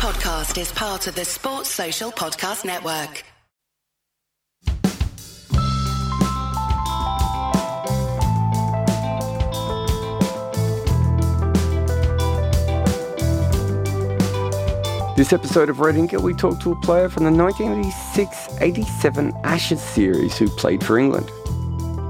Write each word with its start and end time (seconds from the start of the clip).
podcast 0.00 0.58
is 0.58 0.72
part 0.72 1.06
of 1.08 1.14
the 1.14 1.26
Sports 1.26 1.68
Social 1.68 2.10
Podcast 2.10 2.64
Network. 2.64 3.22
This 15.18 15.34
episode 15.34 15.68
of 15.68 15.80
Red 15.80 15.96
Inker, 15.96 16.22
we 16.22 16.32
talk 16.32 16.60
to 16.60 16.72
a 16.72 16.80
player 16.80 17.10
from 17.10 17.24
the 17.24 17.30
1986-87 17.30 19.38
Ashes 19.44 19.82
series 19.82 20.38
who 20.38 20.48
played 20.48 20.82
for 20.82 20.98
England. 20.98 21.30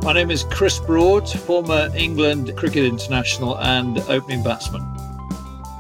My 0.05 0.13
name 0.13 0.31
is 0.31 0.45
Chris 0.45 0.79
Broad, 0.79 1.29
former 1.29 1.91
England 1.97 2.57
cricket 2.57 2.85
international 2.85 3.59
and 3.59 3.99
opening 3.99 4.45
batsman. 4.45 5.00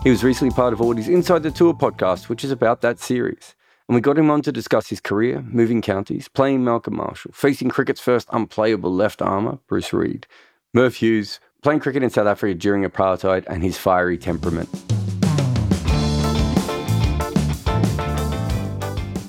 He 0.02 0.08
was 0.08 0.24
recently 0.24 0.54
part 0.54 0.72
of 0.72 0.80
Audie's 0.80 1.08
Inside 1.08 1.42
the 1.42 1.50
Tour 1.50 1.74
podcast, 1.74 2.30
which 2.30 2.42
is 2.42 2.50
about 2.50 2.80
that 2.80 2.98
series. 2.98 3.54
And 3.86 3.94
we 3.94 4.00
got 4.00 4.16
him 4.16 4.30
on 4.30 4.40
to 4.42 4.50
discuss 4.50 4.88
his 4.88 4.98
career, 4.98 5.44
moving 5.46 5.82
counties, 5.82 6.26
playing 6.26 6.64
Malcolm 6.64 6.96
Marshall, 6.96 7.32
facing 7.34 7.68
cricket's 7.68 8.00
first 8.00 8.26
unplayable 8.32 8.90
left 8.90 9.20
armer, 9.20 9.58
Bruce 9.66 9.92
Reid, 9.92 10.26
Merv 10.72 10.94
Hughes, 10.94 11.38
playing 11.62 11.80
cricket 11.80 12.02
in 12.02 12.08
South 12.08 12.26
Africa 12.26 12.54
during 12.54 12.82
apartheid, 12.82 13.44
and 13.46 13.62
his 13.62 13.76
fiery 13.76 14.16
temperament. 14.16 14.70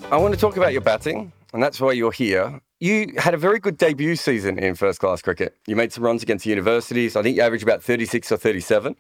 I 0.10 0.16
want 0.16 0.34
to 0.34 0.40
talk 0.40 0.56
about 0.56 0.72
your 0.72 0.82
batting, 0.82 1.34
and 1.52 1.62
that's 1.62 1.82
why 1.82 1.92
you're 1.92 2.14
here. 2.14 2.62
You 2.80 3.14
had 3.18 3.34
a 3.34 3.38
very 3.38 3.60
good 3.60 3.78
debut 3.78 4.16
season 4.16 4.58
in 4.58 4.76
first 4.76 5.02
class 5.02 5.22
cricket. 5.22 5.58
You 5.68 5.76
made 5.76 5.92
some 5.92 6.06
runs 6.06 6.24
against 6.24 6.46
the 6.46 6.50
universities. 6.50 7.18
I 7.18 7.24
think 7.24 7.36
you 7.36 7.44
averaged 7.44 7.64
about 7.64 7.84
36 7.84 8.32
or 8.32 8.38
37. 8.38 8.96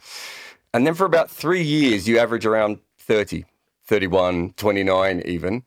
And 0.73 0.87
then 0.87 0.93
for 0.93 1.05
about 1.05 1.29
three 1.29 1.63
years, 1.63 2.07
you 2.07 2.17
average 2.17 2.45
around 2.45 2.79
30, 2.99 3.45
31, 3.85 4.53
29 4.53 5.21
even. 5.25 5.63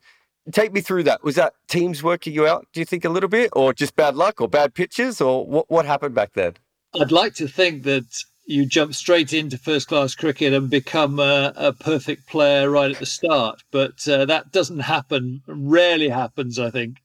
Take 0.51 0.73
me 0.73 0.81
through 0.81 1.03
that. 1.03 1.23
Was 1.23 1.35
that 1.35 1.53
teams 1.67 2.03
working 2.03 2.33
you 2.33 2.47
out, 2.47 2.67
do 2.73 2.79
you 2.79 2.85
think, 2.85 3.05
a 3.05 3.09
little 3.09 3.29
bit, 3.29 3.49
or 3.53 3.73
just 3.73 3.95
bad 3.95 4.15
luck 4.15 4.41
or 4.41 4.47
bad 4.47 4.73
pitches, 4.73 5.21
or 5.21 5.45
what, 5.45 5.69
what 5.69 5.85
happened 5.85 6.15
back 6.15 6.33
then? 6.33 6.53
I'd 6.99 7.11
like 7.11 7.33
to 7.35 7.47
think 7.47 7.83
that 7.83 8.05
you 8.45 8.65
jump 8.65 8.93
straight 8.93 9.33
into 9.33 9.57
first 9.57 9.87
class 9.87 10.13
cricket 10.13 10.53
and 10.53 10.69
become 10.69 11.19
a, 11.19 11.51
a, 11.55 11.73
perfect 11.73 12.27
player 12.27 12.69
right 12.69 12.91
at 12.91 12.99
the 12.99 13.05
start. 13.05 13.63
But 13.71 14.07
uh, 14.07 14.25
that 14.25 14.51
doesn't 14.51 14.81
happen, 14.81 15.41
rarely 15.47 16.09
happens, 16.09 16.59
I 16.59 16.69
think. 16.69 16.97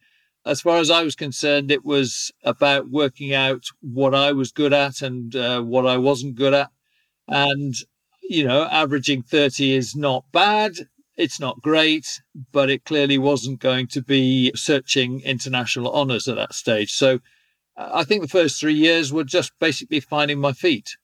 As 0.45 0.61
far 0.61 0.77
as 0.77 0.91
I 0.91 1.03
was 1.03 1.17
concerned, 1.17 1.71
it 1.71 1.85
was 1.85 2.31
about 2.45 2.91
working 2.91 3.35
out 3.35 3.65
what 3.81 4.15
I 4.15 4.33
was 4.33 4.53
good 4.53 4.73
at 4.73 5.01
and 5.03 5.35
uh, 5.35 5.63
what 5.63 5.87
I 5.87 5.97
wasn't 5.97 6.35
good 6.35 6.55
at. 6.55 6.71
And, 7.27 7.75
you 8.31 8.45
know, 8.45 8.69
averaging 8.71 9.23
30 9.23 9.75
is 9.75 9.97
not 9.97 10.25
bad. 10.31 10.73
It's 11.17 11.41
not 11.41 11.61
great, 11.63 12.23
but 12.53 12.71
it 12.71 12.85
clearly 12.85 13.19
wasn't 13.19 13.59
going 13.59 13.89
to 13.89 14.01
be 14.01 14.53
searching 14.55 15.21
international 15.23 15.93
honours 15.93 16.29
at 16.29 16.37
that 16.37 16.55
stage. 16.55 16.93
So 16.93 17.19
I 17.77 18.05
think 18.05 18.23
the 18.23 18.29
first 18.29 18.61
three 18.61 18.75
years 18.75 19.13
were 19.13 19.25
just 19.25 19.51
basically 19.59 19.99
finding 19.99 20.39
my 20.39 20.53
feet. 20.53 20.97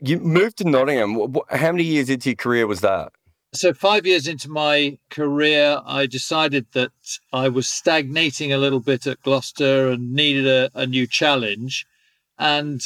You 0.00 0.18
moved 0.18 0.58
to 0.58 0.68
Nottingham. 0.68 1.34
How 1.48 1.72
many 1.72 1.84
years 1.84 2.10
into 2.10 2.28
your 2.28 2.36
career 2.36 2.66
was 2.66 2.82
that? 2.82 3.12
So, 3.52 3.72
five 3.72 4.06
years 4.06 4.28
into 4.28 4.48
my 4.48 4.98
career, 5.08 5.80
I 5.84 6.06
decided 6.06 6.66
that 6.72 6.92
I 7.32 7.48
was 7.48 7.68
stagnating 7.68 8.52
a 8.52 8.58
little 8.58 8.80
bit 8.80 9.06
at 9.06 9.20
Gloucester 9.22 9.88
and 9.88 10.12
needed 10.12 10.46
a, 10.46 10.70
a 10.74 10.86
new 10.86 11.06
challenge. 11.06 11.84
And 12.38 12.80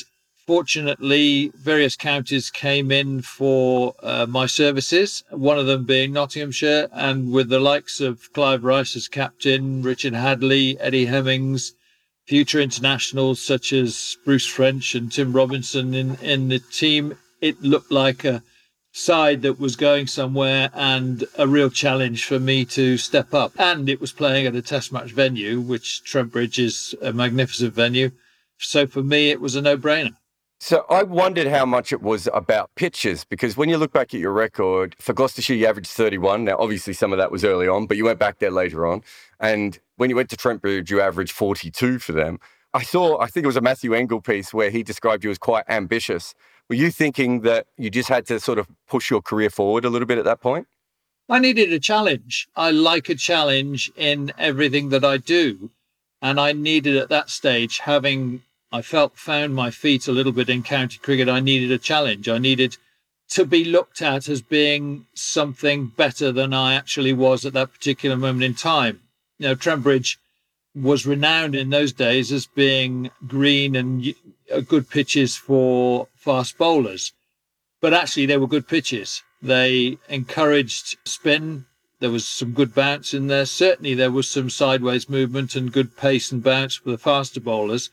fortunately, 0.46 1.50
various 1.56 1.96
counties 1.96 2.50
came 2.50 2.90
in 2.90 3.22
for 3.22 3.94
uh, 4.02 4.26
my 4.28 4.46
services, 4.46 5.24
one 5.30 5.58
of 5.58 5.66
them 5.66 5.84
being 5.84 6.12
Nottinghamshire, 6.12 6.88
and 6.92 7.32
with 7.32 7.48
the 7.48 7.60
likes 7.60 8.00
of 8.00 8.32
Clive 8.32 8.64
Rice 8.64 8.94
as 8.96 9.08
captain, 9.08 9.82
Richard 9.82 10.12
Hadlee, 10.12 10.76
Eddie 10.80 11.06
Hemmings, 11.06 11.72
future 12.26 12.60
internationals 12.60 13.40
such 13.40 13.72
as 13.72 14.16
Bruce 14.24 14.46
French 14.46 14.94
and 14.94 15.10
Tim 15.10 15.32
Robinson 15.32 15.94
in, 15.94 16.16
in 16.16 16.48
the 16.48 16.58
team, 16.58 17.16
it 17.40 17.60
looked 17.62 17.90
like 17.90 18.24
a 18.24 18.42
side 18.92 19.42
that 19.42 19.58
was 19.58 19.76
going 19.76 20.06
somewhere 20.06 20.70
and 20.72 21.24
a 21.36 21.48
real 21.48 21.68
challenge 21.68 22.24
for 22.24 22.38
me 22.38 22.64
to 22.64 22.96
step 22.96 23.34
up. 23.34 23.52
And 23.58 23.88
it 23.88 24.00
was 24.00 24.12
playing 24.12 24.46
at 24.46 24.54
a 24.54 24.62
test 24.62 24.92
match 24.92 25.10
venue, 25.10 25.60
which 25.60 26.04
Trent 26.04 26.32
Bridge 26.32 26.58
is 26.58 26.94
a 27.02 27.12
magnificent 27.12 27.74
venue. 27.74 28.12
So 28.58 28.86
for 28.86 29.02
me, 29.02 29.30
it 29.30 29.40
was 29.40 29.56
a 29.56 29.62
no 29.62 29.76
brainer. 29.76 30.14
So 30.66 30.86
I 30.88 31.02
wondered 31.02 31.46
how 31.48 31.66
much 31.66 31.92
it 31.92 32.00
was 32.00 32.26
about 32.32 32.74
pitches 32.74 33.22
because 33.22 33.54
when 33.54 33.68
you 33.68 33.76
look 33.76 33.92
back 33.92 34.14
at 34.14 34.20
your 34.20 34.32
record 34.32 34.96
for 34.98 35.12
Gloucestershire, 35.12 35.52
you 35.52 35.66
averaged 35.66 35.90
31. 35.90 36.42
Now, 36.42 36.56
obviously, 36.58 36.94
some 36.94 37.12
of 37.12 37.18
that 37.18 37.30
was 37.30 37.44
early 37.44 37.68
on, 37.68 37.84
but 37.86 37.98
you 37.98 38.06
went 38.06 38.18
back 38.18 38.38
there 38.38 38.50
later 38.50 38.86
on. 38.86 39.02
And 39.38 39.78
when 39.96 40.08
you 40.08 40.16
went 40.16 40.30
to 40.30 40.38
Trent 40.38 40.62
Bridge, 40.62 40.90
you 40.90 41.02
averaged 41.02 41.32
42 41.32 41.98
for 41.98 42.12
them. 42.12 42.40
I 42.72 42.82
saw, 42.82 43.20
I 43.20 43.26
think 43.26 43.44
it 43.44 43.46
was 43.46 43.58
a 43.58 43.60
Matthew 43.60 43.92
Engel 43.92 44.22
piece 44.22 44.54
where 44.54 44.70
he 44.70 44.82
described 44.82 45.22
you 45.22 45.30
as 45.30 45.36
quite 45.36 45.64
ambitious. 45.68 46.34
Were 46.70 46.76
you 46.76 46.90
thinking 46.90 47.42
that 47.42 47.66
you 47.76 47.90
just 47.90 48.08
had 48.08 48.24
to 48.28 48.40
sort 48.40 48.58
of 48.58 48.66
push 48.88 49.10
your 49.10 49.20
career 49.20 49.50
forward 49.50 49.84
a 49.84 49.90
little 49.90 50.06
bit 50.06 50.16
at 50.16 50.24
that 50.24 50.40
point? 50.40 50.66
I 51.28 51.40
needed 51.40 51.74
a 51.74 51.78
challenge. 51.78 52.48
I 52.56 52.70
like 52.70 53.10
a 53.10 53.14
challenge 53.16 53.92
in 53.96 54.32
everything 54.38 54.88
that 54.88 55.04
I 55.04 55.18
do. 55.18 55.72
And 56.22 56.40
I 56.40 56.52
needed 56.52 56.96
at 56.96 57.10
that 57.10 57.28
stage, 57.28 57.80
having 57.80 58.40
I 58.72 58.82
felt 58.82 59.16
found 59.16 59.54
my 59.54 59.70
feet 59.70 60.08
a 60.08 60.12
little 60.12 60.32
bit 60.32 60.48
in 60.48 60.62
county 60.62 60.98
cricket. 60.98 61.28
I 61.28 61.40
needed 61.40 61.70
a 61.70 61.78
challenge. 61.78 62.28
I 62.28 62.38
needed 62.38 62.76
to 63.30 63.44
be 63.44 63.64
looked 63.64 64.02
at 64.02 64.28
as 64.28 64.42
being 64.42 65.06
something 65.14 65.86
better 65.86 66.30
than 66.32 66.52
I 66.52 66.74
actually 66.74 67.12
was 67.12 67.44
at 67.44 67.52
that 67.54 67.72
particular 67.72 68.16
moment 68.16 68.44
in 68.44 68.54
time. 68.54 69.00
You 69.38 69.48
know, 69.48 69.54
Trent 69.54 69.82
Bridge 69.82 70.18
was 70.74 71.06
renowned 71.06 71.54
in 71.54 71.70
those 71.70 71.92
days 71.92 72.32
as 72.32 72.46
being 72.46 73.10
green 73.26 73.76
and 73.76 74.14
uh, 74.52 74.60
good 74.60 74.90
pitches 74.90 75.36
for 75.36 76.08
fast 76.16 76.58
bowlers. 76.58 77.12
But 77.80 77.94
actually, 77.94 78.26
they 78.26 78.36
were 78.36 78.46
good 78.46 78.66
pitches. 78.66 79.22
They 79.40 79.98
encouraged 80.08 80.96
spin. 81.04 81.66
There 82.00 82.10
was 82.10 82.26
some 82.26 82.52
good 82.52 82.74
bounce 82.74 83.14
in 83.14 83.28
there. 83.28 83.46
Certainly, 83.46 83.94
there 83.94 84.10
was 84.10 84.28
some 84.28 84.50
sideways 84.50 85.08
movement 85.08 85.54
and 85.54 85.72
good 85.72 85.96
pace 85.96 86.32
and 86.32 86.42
bounce 86.42 86.76
for 86.76 86.90
the 86.90 86.98
faster 86.98 87.40
bowlers. 87.40 87.90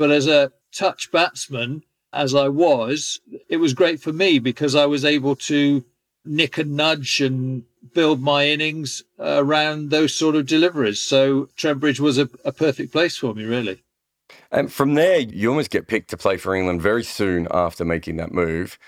But 0.00 0.10
as 0.10 0.26
a 0.26 0.50
touch 0.72 1.12
batsman, 1.12 1.82
as 2.10 2.34
I 2.34 2.48
was, 2.48 3.20
it 3.50 3.58
was 3.58 3.74
great 3.74 4.00
for 4.00 4.14
me 4.14 4.38
because 4.38 4.74
I 4.74 4.86
was 4.86 5.04
able 5.04 5.36
to 5.36 5.84
nick 6.24 6.56
and 6.56 6.74
nudge 6.74 7.20
and 7.20 7.64
build 7.92 8.22
my 8.22 8.46
innings 8.46 9.02
around 9.18 9.90
those 9.90 10.14
sort 10.14 10.36
of 10.36 10.46
deliveries. 10.46 11.02
So 11.02 11.50
Trent 11.54 11.80
Bridge 11.80 12.00
was 12.00 12.16
a, 12.16 12.30
a 12.46 12.50
perfect 12.50 12.92
place 12.92 13.18
for 13.18 13.34
me, 13.34 13.44
really. 13.44 13.82
And 14.50 14.72
from 14.72 14.94
there, 14.94 15.20
you 15.20 15.50
almost 15.50 15.68
get 15.68 15.86
picked 15.86 16.08
to 16.10 16.16
play 16.16 16.38
for 16.38 16.54
England 16.54 16.80
very 16.80 17.04
soon 17.04 17.46
after 17.50 17.84
making 17.84 18.16
that 18.16 18.32
move. 18.32 18.78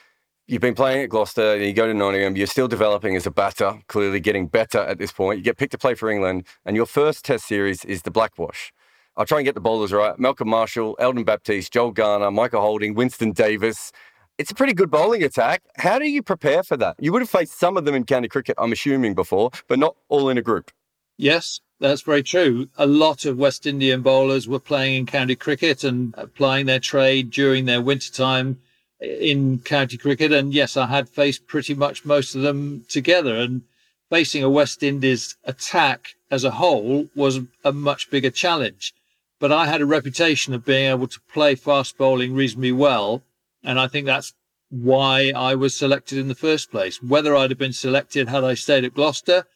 You've 0.46 0.62
been 0.62 0.74
playing 0.74 1.02
at 1.02 1.10
Gloucester, 1.10 1.58
you 1.58 1.74
go 1.74 1.86
to 1.86 1.92
Nottingham, 1.92 2.36
you're 2.36 2.46
still 2.46 2.68
developing 2.68 3.16
as 3.16 3.26
a 3.26 3.30
batter, 3.30 3.82
clearly 3.86 4.18
getting 4.18 4.46
better 4.46 4.78
at 4.78 4.96
this 4.96 5.12
point. 5.12 5.40
You 5.40 5.44
get 5.44 5.58
picked 5.58 5.72
to 5.72 5.78
play 5.78 5.92
for 5.92 6.10
England, 6.10 6.46
and 6.64 6.74
your 6.74 6.86
first 6.86 7.22
test 7.22 7.46
series 7.46 7.84
is 7.84 8.00
the 8.00 8.10
Blackwash. 8.10 8.72
I'll 9.16 9.26
try 9.26 9.38
and 9.38 9.44
get 9.44 9.54
the 9.54 9.60
bowlers 9.60 9.92
right. 9.92 10.18
Malcolm 10.18 10.48
Marshall, 10.48 10.96
Eldine 10.98 11.26
Baptiste, 11.26 11.70
Joel 11.70 11.92
Garner, 11.92 12.30
Michael 12.30 12.62
Holding, 12.62 12.94
Winston 12.94 13.32
Davis. 13.32 13.92
It's 14.38 14.50
a 14.50 14.54
pretty 14.54 14.72
good 14.72 14.90
bowling 14.90 15.22
attack. 15.22 15.62
How 15.76 15.98
do 15.98 16.06
you 16.08 16.22
prepare 16.22 16.62
for 16.62 16.78
that? 16.78 16.96
You 16.98 17.12
would 17.12 17.20
have 17.20 17.28
faced 17.28 17.58
some 17.58 17.76
of 17.76 17.84
them 17.84 17.94
in 17.94 18.04
county 18.04 18.28
cricket, 18.28 18.56
I'm 18.56 18.72
assuming, 18.72 19.14
before, 19.14 19.50
but 19.68 19.78
not 19.78 19.96
all 20.08 20.30
in 20.30 20.38
a 20.38 20.42
group. 20.42 20.70
Yes, 21.18 21.60
that's 21.78 22.00
very 22.00 22.22
true. 22.22 22.68
A 22.78 22.86
lot 22.86 23.26
of 23.26 23.36
West 23.36 23.66
Indian 23.66 24.00
bowlers 24.00 24.48
were 24.48 24.58
playing 24.58 24.94
in 24.94 25.06
county 25.06 25.36
cricket 25.36 25.84
and 25.84 26.14
applying 26.16 26.64
their 26.64 26.80
trade 26.80 27.30
during 27.30 27.66
their 27.66 27.82
winter 27.82 28.10
time 28.10 28.62
in 28.98 29.58
county 29.58 29.98
cricket. 29.98 30.32
And 30.32 30.54
yes, 30.54 30.78
I 30.78 30.86
had 30.86 31.10
faced 31.10 31.46
pretty 31.46 31.74
much 31.74 32.06
most 32.06 32.34
of 32.34 32.40
them 32.40 32.86
together. 32.88 33.36
And 33.36 33.60
facing 34.08 34.42
a 34.42 34.48
West 34.48 34.82
Indies 34.82 35.36
attack 35.44 36.14
as 36.30 36.44
a 36.44 36.50
whole 36.50 37.08
was 37.14 37.40
a 37.62 37.72
much 37.72 38.10
bigger 38.10 38.30
challenge 38.30 38.94
but 39.42 39.50
I 39.50 39.66
had 39.66 39.80
a 39.80 39.86
reputation 39.86 40.54
of 40.54 40.64
being 40.64 40.88
able 40.88 41.08
to 41.08 41.20
play 41.22 41.56
fast 41.56 41.98
bowling 41.98 42.32
reasonably 42.32 42.70
well. 42.70 43.24
And 43.64 43.80
I 43.80 43.88
think 43.88 44.06
that's 44.06 44.34
why 44.70 45.32
I 45.34 45.56
was 45.56 45.74
selected 45.76 46.16
in 46.16 46.28
the 46.28 46.36
first 46.36 46.70
place. 46.70 47.02
Whether 47.02 47.34
I'd 47.34 47.50
have 47.50 47.58
been 47.58 47.72
selected 47.72 48.28
had 48.28 48.44
I 48.44 48.54
stayed 48.54 48.84
at 48.84 48.94
Gloucester, 48.94 49.46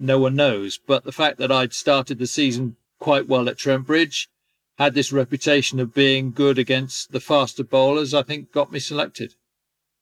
no 0.00 0.18
one 0.18 0.36
knows. 0.36 0.78
But 0.78 1.04
the 1.04 1.12
fact 1.12 1.36
that 1.36 1.52
I'd 1.52 1.74
started 1.74 2.18
the 2.18 2.26
season 2.26 2.76
quite 2.98 3.28
well 3.28 3.46
at 3.50 3.58
Trent 3.58 3.86
Bridge, 3.86 4.30
had 4.78 4.94
this 4.94 5.12
reputation 5.12 5.80
of 5.80 5.92
being 5.92 6.32
good 6.32 6.58
against 6.58 7.12
the 7.12 7.20
faster 7.20 7.62
bowlers, 7.62 8.14
I 8.14 8.22
think 8.22 8.52
got 8.52 8.72
me 8.72 8.78
selected. 8.78 9.34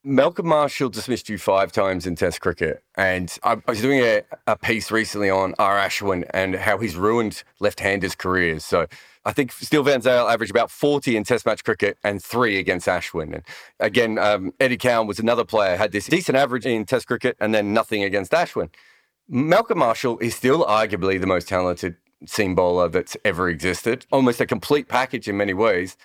Malcolm 0.06 0.46
Marshall 0.46 0.90
dismissed 0.90 1.28
you 1.28 1.38
five 1.38 1.72
times 1.72 2.06
in 2.06 2.14
Test 2.14 2.40
cricket. 2.40 2.84
And 2.94 3.36
I 3.42 3.56
was 3.66 3.80
doing 3.80 3.98
a, 4.00 4.22
a 4.46 4.56
piece 4.56 4.92
recently 4.92 5.30
on 5.30 5.54
R. 5.58 5.76
Ashwin 5.76 6.24
and 6.30 6.54
how 6.54 6.78
he's 6.78 6.94
ruined 6.94 7.42
left 7.58 7.80
handers' 7.80 8.14
careers. 8.14 8.64
So 8.64 8.86
I 9.24 9.32
think 9.32 9.52
Stiaan 9.52 9.84
Van 9.84 10.02
Zyl 10.02 10.28
averaged 10.28 10.50
about 10.50 10.70
40 10.70 11.16
in 11.16 11.24
Test 11.24 11.46
match 11.46 11.64
cricket 11.64 11.96
and 12.04 12.22
three 12.22 12.58
against 12.58 12.86
Ashwin. 12.86 13.34
And 13.34 13.42
again, 13.80 14.18
um, 14.18 14.52
Eddie 14.60 14.76
Cowan 14.76 15.06
was 15.06 15.18
another 15.18 15.44
player, 15.44 15.76
had 15.76 15.92
this 15.92 16.06
decent 16.06 16.36
average 16.36 16.66
in 16.66 16.84
Test 16.84 17.06
cricket 17.06 17.36
and 17.40 17.54
then 17.54 17.72
nothing 17.72 18.04
against 18.04 18.32
Ashwin. 18.32 18.68
Malcolm 19.28 19.78
Marshall 19.78 20.18
is 20.18 20.34
still 20.34 20.64
arguably 20.64 21.18
the 21.18 21.26
most 21.26 21.48
talented 21.48 21.96
seam 22.26 22.54
bowler 22.54 22.88
that's 22.88 23.16
ever 23.24 23.48
existed, 23.48 24.06
almost 24.12 24.40
a 24.40 24.46
complete 24.46 24.88
package 24.88 25.28
in 25.28 25.36
many 25.36 25.54
ways. 25.54 25.96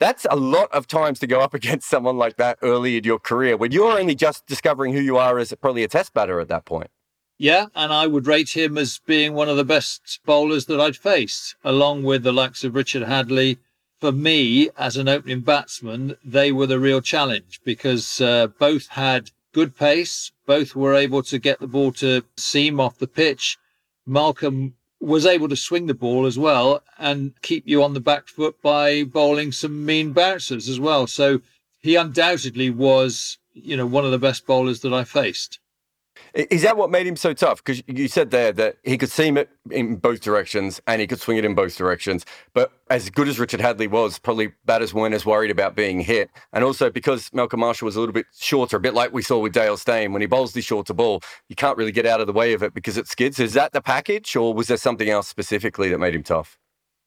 That's 0.00 0.26
a 0.30 0.36
lot 0.36 0.72
of 0.72 0.86
times 0.86 1.18
to 1.20 1.26
go 1.26 1.40
up 1.40 1.54
against 1.60 1.88
someone 1.88 2.16
like 2.16 2.36
that 2.36 2.58
early 2.62 2.96
in 2.96 3.04
your 3.04 3.18
career 3.18 3.56
when 3.56 3.72
you're 3.72 3.98
only 3.98 4.14
just 4.14 4.46
discovering 4.46 4.92
who 4.94 5.00
you 5.00 5.18
are 5.18 5.38
as 5.38 5.52
probably 5.60 5.84
a 5.84 5.88
test 5.88 6.14
batter 6.14 6.40
at 6.40 6.48
that 6.48 6.64
point. 6.64 6.90
Yeah, 7.42 7.66
and 7.74 7.92
I 7.92 8.06
would 8.06 8.28
rate 8.28 8.56
him 8.56 8.78
as 8.78 9.00
being 9.04 9.34
one 9.34 9.48
of 9.48 9.56
the 9.56 9.64
best 9.64 10.20
bowlers 10.24 10.66
that 10.66 10.80
I'd 10.80 10.96
faced, 10.96 11.56
along 11.64 12.04
with 12.04 12.22
the 12.22 12.30
likes 12.30 12.62
of 12.62 12.76
Richard 12.76 13.02
Hadlee. 13.02 13.58
For 13.98 14.12
me, 14.12 14.70
as 14.78 14.96
an 14.96 15.08
opening 15.08 15.40
batsman, 15.40 16.16
they 16.24 16.52
were 16.52 16.68
the 16.68 16.78
real 16.78 17.00
challenge 17.00 17.60
because 17.64 18.20
uh, 18.20 18.46
both 18.46 18.86
had 18.86 19.32
good 19.52 19.76
pace, 19.76 20.30
both 20.46 20.76
were 20.76 20.94
able 20.94 21.24
to 21.24 21.40
get 21.40 21.58
the 21.58 21.66
ball 21.66 21.90
to 21.94 22.22
seam 22.36 22.78
off 22.78 22.98
the 22.98 23.08
pitch. 23.08 23.58
Malcolm 24.06 24.76
was 25.00 25.26
able 25.26 25.48
to 25.48 25.56
swing 25.56 25.88
the 25.88 25.94
ball 25.94 26.26
as 26.26 26.38
well 26.38 26.84
and 26.96 27.32
keep 27.42 27.66
you 27.66 27.82
on 27.82 27.92
the 27.92 27.98
back 27.98 28.28
foot 28.28 28.62
by 28.62 29.02
bowling 29.02 29.50
some 29.50 29.84
mean 29.84 30.12
bouncers 30.12 30.68
as 30.68 30.78
well. 30.78 31.08
So 31.08 31.42
he 31.80 31.96
undoubtedly 31.96 32.70
was, 32.70 33.38
you 33.52 33.76
know, 33.76 33.86
one 33.86 34.04
of 34.04 34.12
the 34.12 34.26
best 34.26 34.46
bowlers 34.46 34.78
that 34.82 34.92
I 34.92 35.02
faced. 35.02 35.58
Is 36.34 36.62
that 36.62 36.76
what 36.76 36.90
made 36.90 37.06
him 37.06 37.16
so 37.16 37.34
tough? 37.34 37.62
Because 37.62 37.82
you 37.86 38.08
said 38.08 38.30
there 38.30 38.52
that 38.52 38.76
he 38.82 38.96
could 38.96 39.10
seam 39.10 39.36
it 39.36 39.50
in 39.70 39.96
both 39.96 40.20
directions 40.20 40.80
and 40.86 41.00
he 41.00 41.06
could 41.06 41.20
swing 41.20 41.36
it 41.36 41.44
in 41.44 41.54
both 41.54 41.76
directions. 41.76 42.24
But 42.54 42.72
as 42.90 43.10
good 43.10 43.28
as 43.28 43.38
Richard 43.38 43.60
Hadlee 43.60 43.90
was, 43.90 44.18
probably 44.18 44.52
batters 44.64 44.94
weren't 44.94 45.14
as 45.14 45.26
worried 45.26 45.50
about 45.50 45.76
being 45.76 46.00
hit. 46.00 46.30
And 46.52 46.64
also 46.64 46.90
because 46.90 47.30
Malcolm 47.32 47.60
Marshall 47.60 47.86
was 47.86 47.96
a 47.96 48.00
little 48.00 48.14
bit 48.14 48.26
shorter, 48.38 48.76
a 48.78 48.80
bit 48.80 48.94
like 48.94 49.12
we 49.12 49.22
saw 49.22 49.38
with 49.38 49.52
Dale 49.52 49.76
Steyn, 49.76 50.12
when 50.12 50.22
he 50.22 50.26
bowls 50.26 50.52
the 50.52 50.62
shorter 50.62 50.94
ball, 50.94 51.22
you 51.48 51.56
can't 51.56 51.76
really 51.76 51.92
get 51.92 52.06
out 52.06 52.20
of 52.20 52.26
the 52.26 52.32
way 52.32 52.54
of 52.54 52.62
it 52.62 52.72
because 52.72 52.96
it 52.96 53.08
skids. 53.08 53.38
Is 53.38 53.52
that 53.54 53.72
the 53.72 53.82
package 53.82 54.34
or 54.34 54.54
was 54.54 54.68
there 54.68 54.76
something 54.76 55.10
else 55.10 55.28
specifically 55.28 55.90
that 55.90 55.98
made 55.98 56.14
him 56.14 56.22
tough? 56.22 56.58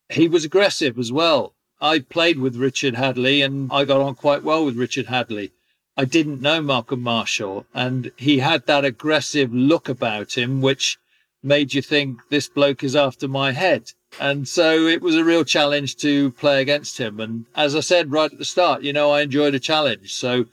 He 0.08 0.28
was 0.28 0.44
aggressive 0.44 0.98
as 0.98 1.10
well. 1.10 1.54
I 1.80 1.98
played 1.98 2.38
with 2.38 2.56
Richard 2.56 2.94
Hadlee 2.94 3.44
and 3.44 3.70
I 3.72 3.84
got 3.84 4.00
on 4.00 4.14
quite 4.14 4.44
well 4.44 4.64
with 4.64 4.76
Richard 4.76 5.06
Hadlee. 5.06 5.50
I 5.96 6.04
didn't 6.04 6.42
know 6.42 6.60
Malcolm 6.60 7.02
Marshall, 7.02 7.66
and 7.72 8.12
he 8.16 8.38
had 8.38 8.66
that 8.66 8.84
aggressive 8.84 9.54
look 9.54 9.88
about 9.88 10.36
him, 10.36 10.60
which 10.60 10.98
made 11.42 11.72
you 11.72 11.80
think 11.80 12.20
this 12.28 12.48
bloke 12.48 12.84
is 12.84 12.94
after 12.94 13.28
my 13.28 13.52
head. 13.52 13.92
And 14.20 14.46
so 14.46 14.86
it 14.86 15.00
was 15.00 15.16
a 15.16 15.24
real 15.24 15.44
challenge 15.44 15.96
to 15.96 16.32
play 16.32 16.60
against 16.60 16.98
him. 16.98 17.20
And 17.20 17.46
as 17.54 17.74
I 17.74 17.80
said 17.80 18.12
right 18.12 18.30
at 18.32 18.38
the 18.38 18.44
start, 18.44 18.82
you 18.82 18.92
know, 18.92 19.10
I 19.10 19.22
enjoyed 19.22 19.54
a 19.54 19.60
challenge. 19.60 20.14
So 20.14 20.46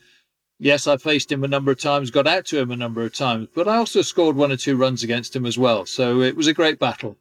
yes, 0.60 0.88
I 0.88 0.98
faced 0.98 1.32
him 1.32 1.44
a 1.44 1.48
number 1.48 1.72
of 1.72 1.80
times, 1.80 2.12
got 2.12 2.28
out 2.28 2.46
to 2.48 2.60
him 2.60 2.72
a 2.72 2.76
number 2.76 3.04
of 3.04 3.14
times, 3.14 3.48
but 3.54 3.68
I 3.68 3.78
also 3.78 4.02
scored 4.02 4.36
one 4.36 4.52
or 4.52 4.58
two 4.58 4.78
runs 4.78 5.04
against 5.04 5.36
him 5.36 5.46
as 5.46 5.58
well. 5.58 5.86
So 5.86 6.22
it 6.22 6.36
was 6.36 6.48
a 6.48 6.54
great 6.54 6.80
battle. 6.80 7.18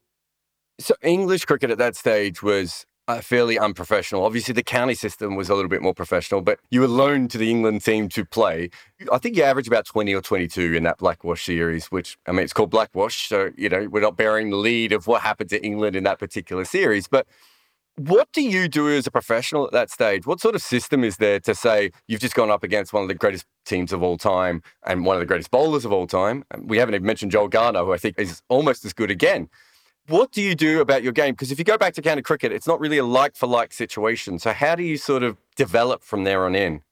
So 0.78 0.94
English 1.02 1.44
cricket 1.44 1.70
at 1.70 1.78
that 1.78 1.96
stage 1.96 2.42
was 2.42 2.86
Uh, 3.08 3.20
fairly 3.20 3.58
unprofessional. 3.58 4.24
Obviously, 4.24 4.54
the 4.54 4.62
county 4.62 4.94
system 4.94 5.34
was 5.34 5.48
a 5.48 5.56
little 5.56 5.68
bit 5.68 5.82
more 5.82 5.92
professional, 5.92 6.40
but 6.40 6.60
you 6.70 6.80
were 6.80 6.86
loaned 6.86 7.32
to 7.32 7.36
the 7.36 7.50
England 7.50 7.84
team 7.84 8.08
to 8.08 8.24
play. 8.24 8.70
I 9.10 9.18
think 9.18 9.36
you 9.36 9.42
averaged 9.42 9.66
about 9.66 9.86
20 9.86 10.14
or 10.14 10.20
22 10.20 10.74
in 10.74 10.84
that 10.84 10.98
Blackwash 10.98 11.44
series, 11.44 11.86
which, 11.86 12.16
I 12.28 12.30
mean, 12.30 12.44
it's 12.44 12.52
called 12.52 12.70
Blackwash. 12.70 13.28
So, 13.28 13.50
you 13.56 13.68
know, 13.68 13.88
we're 13.90 14.02
not 14.02 14.16
bearing 14.16 14.50
the 14.50 14.56
lead 14.56 14.92
of 14.92 15.08
what 15.08 15.22
happened 15.22 15.50
to 15.50 15.60
England 15.64 15.96
in 15.96 16.04
that 16.04 16.20
particular 16.20 16.64
series. 16.64 17.08
But 17.08 17.26
what 17.96 18.28
do 18.32 18.40
you 18.40 18.68
do 18.68 18.88
as 18.88 19.06
a 19.06 19.10
professional 19.10 19.66
at 19.66 19.72
that 19.72 19.90
stage? 19.90 20.24
What 20.24 20.40
sort 20.40 20.54
of 20.54 20.62
system 20.62 21.02
is 21.02 21.16
there 21.16 21.40
to 21.40 21.56
say 21.56 21.90
you've 22.06 22.20
just 22.20 22.36
gone 22.36 22.50
up 22.52 22.62
against 22.62 22.92
one 22.92 23.02
of 23.02 23.08
the 23.08 23.14
greatest 23.14 23.44
teams 23.66 23.92
of 23.92 24.02
all 24.02 24.16
time 24.16 24.62
and 24.86 25.04
one 25.04 25.16
of 25.16 25.20
the 25.20 25.26
greatest 25.26 25.50
bowlers 25.50 25.84
of 25.84 25.92
all 25.92 26.06
time? 26.06 26.44
We 26.56 26.78
haven't 26.78 26.94
even 26.94 27.06
mentioned 27.06 27.32
Joel 27.32 27.48
Garner, 27.48 27.84
who 27.84 27.92
I 27.92 27.98
think 27.98 28.16
is 28.18 28.42
almost 28.48 28.84
as 28.84 28.92
good 28.92 29.10
again. 29.10 29.48
What 30.12 30.30
do 30.30 30.42
you 30.42 30.54
do 30.54 30.82
about 30.82 31.02
your 31.02 31.14
game? 31.14 31.32
Because 31.32 31.50
if 31.50 31.58
you 31.58 31.64
go 31.64 31.78
back 31.78 31.94
to 31.94 32.02
county 32.02 32.20
cricket, 32.20 32.52
it's 32.52 32.66
not 32.66 32.78
really 32.78 32.98
a 32.98 33.04
like 33.04 33.34
for 33.34 33.46
like 33.46 33.72
situation. 33.72 34.38
So 34.38 34.52
how 34.52 34.74
do 34.74 34.82
you 34.82 34.98
sort 34.98 35.22
of 35.22 35.38
develop 35.56 36.02
from 36.02 36.24
there 36.24 36.44
on 36.44 36.54
in? 36.54 36.82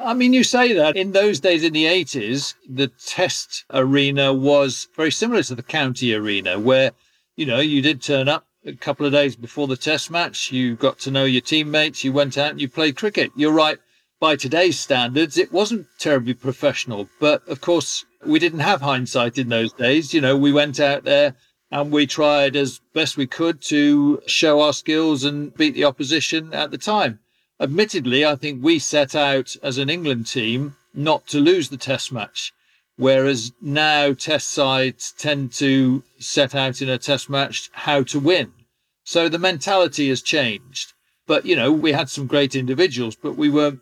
I 0.00 0.12
mean, 0.12 0.32
you 0.32 0.42
say 0.42 0.72
that 0.72 0.96
in 0.96 1.12
those 1.12 1.38
days 1.38 1.62
in 1.62 1.72
the 1.72 1.84
80s, 1.84 2.56
the 2.68 2.88
test 2.88 3.64
arena 3.72 4.34
was 4.34 4.88
very 4.96 5.12
similar 5.12 5.44
to 5.44 5.54
the 5.54 5.62
county 5.62 6.12
arena, 6.12 6.58
where, 6.58 6.90
you 7.36 7.46
know, 7.46 7.60
you 7.60 7.80
did 7.80 8.02
turn 8.02 8.28
up 8.28 8.44
a 8.66 8.72
couple 8.72 9.06
of 9.06 9.12
days 9.12 9.36
before 9.36 9.68
the 9.68 9.76
test 9.76 10.10
match, 10.10 10.50
you 10.50 10.74
got 10.74 10.98
to 10.98 11.12
know 11.12 11.26
your 11.26 11.42
teammates, 11.42 12.02
you 12.02 12.12
went 12.12 12.36
out 12.36 12.50
and 12.50 12.60
you 12.60 12.68
played 12.68 12.96
cricket. 12.96 13.30
You're 13.36 13.52
right, 13.52 13.78
by 14.18 14.34
today's 14.34 14.80
standards, 14.80 15.38
it 15.38 15.52
wasn't 15.52 15.86
terribly 16.00 16.34
professional. 16.34 17.08
But 17.20 17.46
of 17.46 17.60
course, 17.60 18.04
we 18.26 18.40
didn't 18.40 18.58
have 18.58 18.80
hindsight 18.80 19.38
in 19.38 19.48
those 19.48 19.72
days. 19.72 20.12
You 20.12 20.20
know, 20.20 20.36
we 20.36 20.50
went 20.50 20.80
out 20.80 21.04
there 21.04 21.36
and 21.70 21.92
we 21.92 22.06
tried 22.06 22.56
as 22.56 22.80
best 22.94 23.16
we 23.16 23.26
could 23.26 23.60
to 23.60 24.22
show 24.26 24.60
our 24.60 24.72
skills 24.72 25.24
and 25.24 25.54
beat 25.54 25.74
the 25.74 25.84
opposition 25.84 26.54
at 26.54 26.70
the 26.70 26.78
time. 26.78 27.18
Admittedly, 27.60 28.24
I 28.24 28.36
think 28.36 28.62
we 28.62 28.78
set 28.78 29.14
out 29.14 29.56
as 29.62 29.78
an 29.78 29.90
England 29.90 30.26
team 30.26 30.76
not 30.94 31.26
to 31.28 31.40
lose 31.40 31.68
the 31.68 31.76
test 31.76 32.12
match, 32.12 32.52
whereas 32.96 33.52
now 33.60 34.12
test 34.12 34.50
sides 34.50 35.12
tend 35.12 35.52
to 35.52 36.02
set 36.18 36.54
out 36.54 36.80
in 36.80 36.88
a 36.88 36.98
test 36.98 37.28
match 37.28 37.70
how 37.72 38.02
to 38.04 38.18
win. 38.18 38.52
So 39.04 39.28
the 39.28 39.38
mentality 39.38 40.08
has 40.08 40.22
changed. 40.22 40.92
But, 41.26 41.44
you 41.44 41.56
know, 41.56 41.70
we 41.70 41.92
had 41.92 42.08
some 42.08 42.26
great 42.26 42.54
individuals, 42.54 43.14
but 43.14 43.36
we 43.36 43.50
weren't 43.50 43.80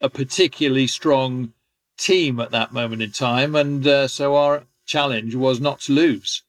a 0.00 0.08
particularly 0.08 0.86
strong 0.86 1.52
team 1.98 2.38
at 2.38 2.52
that 2.52 2.72
moment 2.72 3.02
in 3.02 3.10
time. 3.10 3.56
And 3.56 3.84
uh, 3.84 4.06
so 4.06 4.36
our 4.36 4.64
challenge 4.86 5.34
was 5.34 5.60
not 5.60 5.80
to 5.80 5.92
lose. 5.92 6.42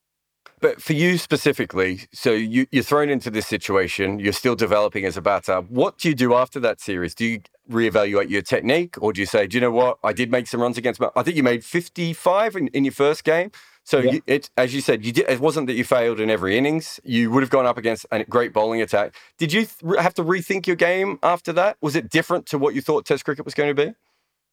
But 0.65 0.81
for 0.81 0.94
you 0.94 1.19
specifically, 1.19 2.07
so 2.12 2.31
you, 2.31 2.65
you're 2.71 2.81
thrown 2.81 3.12
into 3.12 3.29
this 3.29 3.45
situation, 3.45 4.17
you're 4.17 4.33
still 4.33 4.56
developing 4.56 5.06
as 5.06 5.15
a 5.15 5.21
batter. 5.21 5.62
What 5.62 6.00
do 6.00 6.09
you 6.09 6.15
do 6.15 6.33
after 6.33 6.59
that 6.62 6.81
series? 6.81 7.13
Do 7.13 7.23
you 7.23 7.41
reevaluate 7.69 8.31
your 8.31 8.41
technique 8.41 8.95
or 9.00 9.13
do 9.13 9.21
you 9.21 9.27
say, 9.27 9.45
do 9.45 9.57
you 9.57 9.62
know 9.62 9.69
what? 9.69 10.00
I 10.03 10.12
did 10.12 10.31
make 10.31 10.47
some 10.47 10.59
runs 10.59 10.79
against, 10.79 11.00
I 11.15 11.21
think 11.21 11.38
you 11.38 11.44
made 11.44 11.63
55 11.63 12.56
in, 12.56 12.67
in 12.69 12.83
your 12.83 12.94
first 12.94 13.23
game. 13.23 13.51
So 13.83 14.00
yeah. 14.00 14.13
you, 14.13 14.21
it, 14.25 14.50
as 14.57 14.73
you 14.73 14.81
said, 14.81 15.06
you 15.06 15.12
did, 15.12 15.29
it 15.29 15.39
wasn't 15.39 15.67
that 15.67 15.73
you 15.73 15.83
failed 15.83 16.19
in 16.19 16.31
every 16.31 16.57
innings. 16.57 17.00
You 17.03 17.29
would 17.29 17.44
have 17.44 17.51
gone 17.51 17.67
up 17.67 17.77
against 17.77 18.07
a 18.12 18.23
great 18.23 18.51
bowling 18.51 18.81
attack. 18.81 19.13
Did 19.38 19.53
you 19.53 19.67
th- 19.67 20.00
have 20.00 20.15
to 20.15 20.23
rethink 20.23 20.65
your 20.65 20.77
game 20.77 21.19
after 21.21 21.53
that? 21.53 21.77
Was 21.81 21.95
it 21.95 22.09
different 22.09 22.47
to 22.47 22.57
what 22.57 22.73
you 22.73 22.81
thought 22.81 23.06
Test 23.06 23.23
cricket 23.23 23.45
was 23.45 23.53
going 23.53 23.69
to 23.69 23.85
be? 23.85 23.94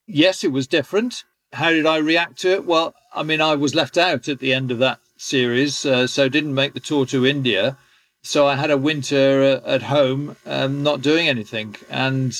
Yes, 0.06 0.44
it 0.44 0.52
was 0.52 0.66
different. 0.66 1.24
How 1.54 1.70
did 1.70 1.86
I 1.86 1.96
react 1.96 2.38
to 2.40 2.50
it? 2.50 2.66
Well, 2.66 2.94
I 3.14 3.22
mean, 3.22 3.40
I 3.40 3.54
was 3.54 3.74
left 3.74 3.96
out 3.96 4.28
at 4.28 4.40
the 4.40 4.52
end 4.52 4.70
of 4.70 4.78
that 4.80 5.00
series, 5.22 5.86
uh, 5.86 6.06
so 6.06 6.28
didn't 6.28 6.54
make 6.54 6.74
the 6.74 6.80
tour 6.80 7.06
to 7.06 7.26
India. 7.26 7.78
So 8.22 8.46
I 8.46 8.56
had 8.56 8.70
a 8.70 8.76
winter 8.76 9.60
uh, 9.64 9.68
at 9.68 9.82
home, 9.82 10.36
um, 10.46 10.82
not 10.82 11.02
doing 11.02 11.28
anything, 11.28 11.76
and 11.88 12.34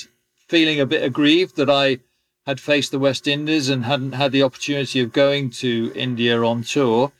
feeling 0.49 0.81
a 0.81 0.87
bit 0.87 1.03
aggrieved 1.03 1.57
that 1.57 1.71
I 1.71 1.99
had 2.47 2.61
faced 2.61 2.91
the 2.91 2.99
West 2.99 3.27
Indies 3.29 3.69
and 3.69 3.85
hadn't 3.85 4.13
had 4.13 4.33
the 4.33 4.43
opportunity 4.43 5.01
of 5.01 5.13
going 5.13 5.51
to 5.63 5.93
India 5.95 6.43
on 6.43 6.63
tour. 6.63 7.13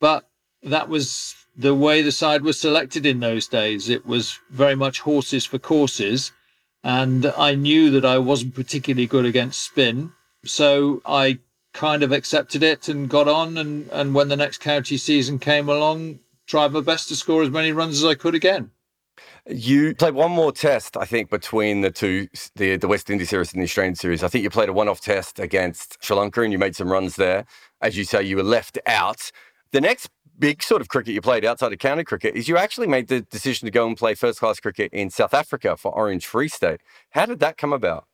But 0.00 0.28
that 0.62 0.88
was 0.88 1.34
the 1.56 1.74
way 1.74 2.02
the 2.02 2.12
side 2.12 2.42
was 2.42 2.60
selected 2.60 3.06
in 3.06 3.20
those 3.20 3.46
days. 3.48 3.88
It 3.88 4.06
was 4.06 4.38
very 4.50 4.74
much 4.74 5.00
horses 5.00 5.46
for 5.46 5.58
courses. 5.58 6.32
And 6.84 7.26
I 7.38 7.54
knew 7.54 7.90
that 7.90 8.04
I 8.04 8.18
wasn't 8.18 8.54
particularly 8.54 9.06
good 9.06 9.24
against 9.24 9.62
spin. 9.62 10.12
So 10.44 11.00
I 11.04 11.38
kind 11.76 12.02
of 12.02 12.10
accepted 12.10 12.62
it 12.62 12.88
and 12.88 13.08
got 13.08 13.28
on. 13.28 13.58
And, 13.58 13.88
and 13.92 14.14
when 14.14 14.28
the 14.28 14.36
next 14.36 14.58
county 14.58 14.96
season 14.96 15.38
came 15.38 15.68
along, 15.68 16.18
tried 16.46 16.72
my 16.72 16.80
best 16.80 17.08
to 17.08 17.16
score 17.16 17.42
as 17.42 17.50
many 17.50 17.70
runs 17.70 17.98
as 17.98 18.04
I 18.04 18.14
could 18.14 18.34
again. 18.34 18.70
You 19.48 19.94
played 19.94 20.14
one 20.14 20.32
more 20.32 20.50
test, 20.50 20.96
I 20.96 21.04
think, 21.04 21.30
between 21.30 21.82
the 21.82 21.90
two, 21.90 22.28
the, 22.56 22.76
the 22.76 22.88
West 22.88 23.10
Indies 23.10 23.28
series 23.28 23.52
and 23.52 23.60
the 23.60 23.64
Australian 23.64 23.94
series. 23.94 24.24
I 24.24 24.28
think 24.28 24.42
you 24.42 24.50
played 24.50 24.68
a 24.68 24.72
one 24.72 24.88
off 24.88 25.00
test 25.00 25.38
against 25.38 26.02
Sri 26.02 26.16
Lanka 26.16 26.42
and 26.42 26.52
you 26.52 26.58
made 26.58 26.74
some 26.74 26.90
runs 26.90 27.16
there. 27.16 27.44
As 27.80 27.96
you 27.96 28.04
say, 28.04 28.22
you 28.22 28.36
were 28.36 28.42
left 28.42 28.78
out. 28.86 29.30
The 29.70 29.80
next 29.80 30.08
big 30.38 30.62
sort 30.62 30.80
of 30.80 30.88
cricket 30.88 31.14
you 31.14 31.20
played 31.20 31.44
outside 31.44 31.72
of 31.72 31.78
county 31.78 32.04
cricket 32.04 32.34
is 32.34 32.48
you 32.48 32.56
actually 32.56 32.86
made 32.86 33.08
the 33.08 33.20
decision 33.20 33.66
to 33.66 33.70
go 33.70 33.86
and 33.86 33.96
play 33.96 34.14
first 34.14 34.40
class 34.40 34.58
cricket 34.60 34.92
in 34.92 35.10
South 35.10 35.34
Africa 35.34 35.76
for 35.76 35.94
Orange 35.94 36.26
Free 36.26 36.48
State. 36.48 36.80
How 37.10 37.26
did 37.26 37.38
that 37.40 37.56
come 37.56 37.72
about? 37.72 38.06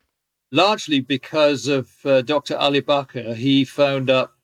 Largely 0.55 1.01
because 1.01 1.67
of 1.67 1.91
uh, 2.05 2.21
Dr. 2.21 2.57
Ali 2.59 2.83
Bacher. 2.83 3.35
He 3.35 3.65
phoned 3.65 4.11
up 4.11 4.35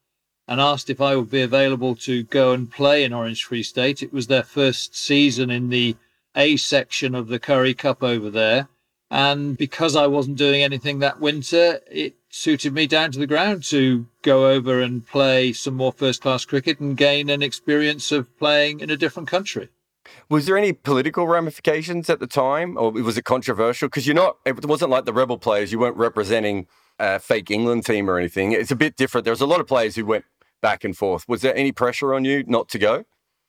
and 0.49 0.59
asked 0.59 0.89
if 0.89 1.03
I 1.03 1.15
would 1.15 1.31
be 1.31 1.43
available 1.43 1.95
to 1.97 2.23
go 2.23 2.53
and 2.53 2.73
play 2.73 3.05
in 3.05 3.13
Orange 3.13 3.45
Free 3.45 3.63
State. 3.63 4.03
It 4.03 4.11
was 4.11 4.27
their 4.27 4.43
first 4.43 4.97
season 4.97 5.51
in 5.51 5.69
the 5.69 5.97
A 6.35 6.57
section 6.57 7.15
of 7.15 7.29
the 7.29 7.39
Currie 7.39 7.75
Cup 7.75 8.03
over 8.03 8.31
there. 8.31 8.69
And 9.11 9.59
because 9.59 9.97
I 9.97 10.07
wasn't 10.07 10.39
doing 10.39 10.63
anything 10.63 10.99
that 11.01 11.21
winter, 11.21 11.81
it 11.91 12.17
suited 12.31 12.73
me 12.73 12.87
down 12.87 13.13
to 13.13 13.19
the 13.19 13.27
ground 13.27 13.65
to 13.65 14.07
go 14.23 14.51
over 14.51 14.81
and 14.81 15.07
play 15.07 15.53
some 15.53 15.75
more 15.75 15.93
first 15.93 16.23
class 16.23 16.47
cricket 16.47 16.81
and 16.81 16.97
gain 16.97 17.29
an 17.29 17.43
experience 17.43 18.13
of 18.13 18.35
playing 18.39 18.81
in 18.81 18.89
a 18.91 18.97
different 18.97 19.29
country. 19.29 19.69
Was 20.29 20.47
there 20.47 20.57
any 20.57 20.73
political 20.73 21.27
ramifications 21.27 22.11
at 22.11 22.21
the 22.21 22.27
time, 22.27 22.77
or 22.77 22.91
was 22.91 23.17
it 23.17 23.25
controversial? 23.25 23.89
Because 23.89 24.07
you're 24.07 24.15
not, 24.15 24.37
it 24.45 24.65
wasn't 24.65 24.91
like 24.91 25.05
the 25.05 25.13
rebel 25.13 25.39
players. 25.39 25.73
You 25.73 25.79
weren't 25.79 25.97
representing 25.97 26.67
a 26.99 27.19
fake 27.19 27.51
England 27.51 27.87
team 27.87 28.11
or 28.11 28.19
anything. 28.19 28.53
It's 28.53 28.71
a 28.71 28.77
bit 28.77 28.97
different. 28.97 29.25
There 29.25 29.33
was 29.33 29.41
a 29.41 29.47
lot 29.47 29.61
of 29.61 29.67
players 29.67 29.97
who 29.97 30.05
went 30.05 30.25
back 30.61 30.85
and 30.85 30.97
forth. 30.97 31.29
Was 31.29 31.43
there 31.43 31.57
any 31.57 31.73
pressure 31.73 32.15
on 32.15 32.25
you 32.25 32.45
not 32.47 32.69
to 32.71 32.79
go? 32.79 33.05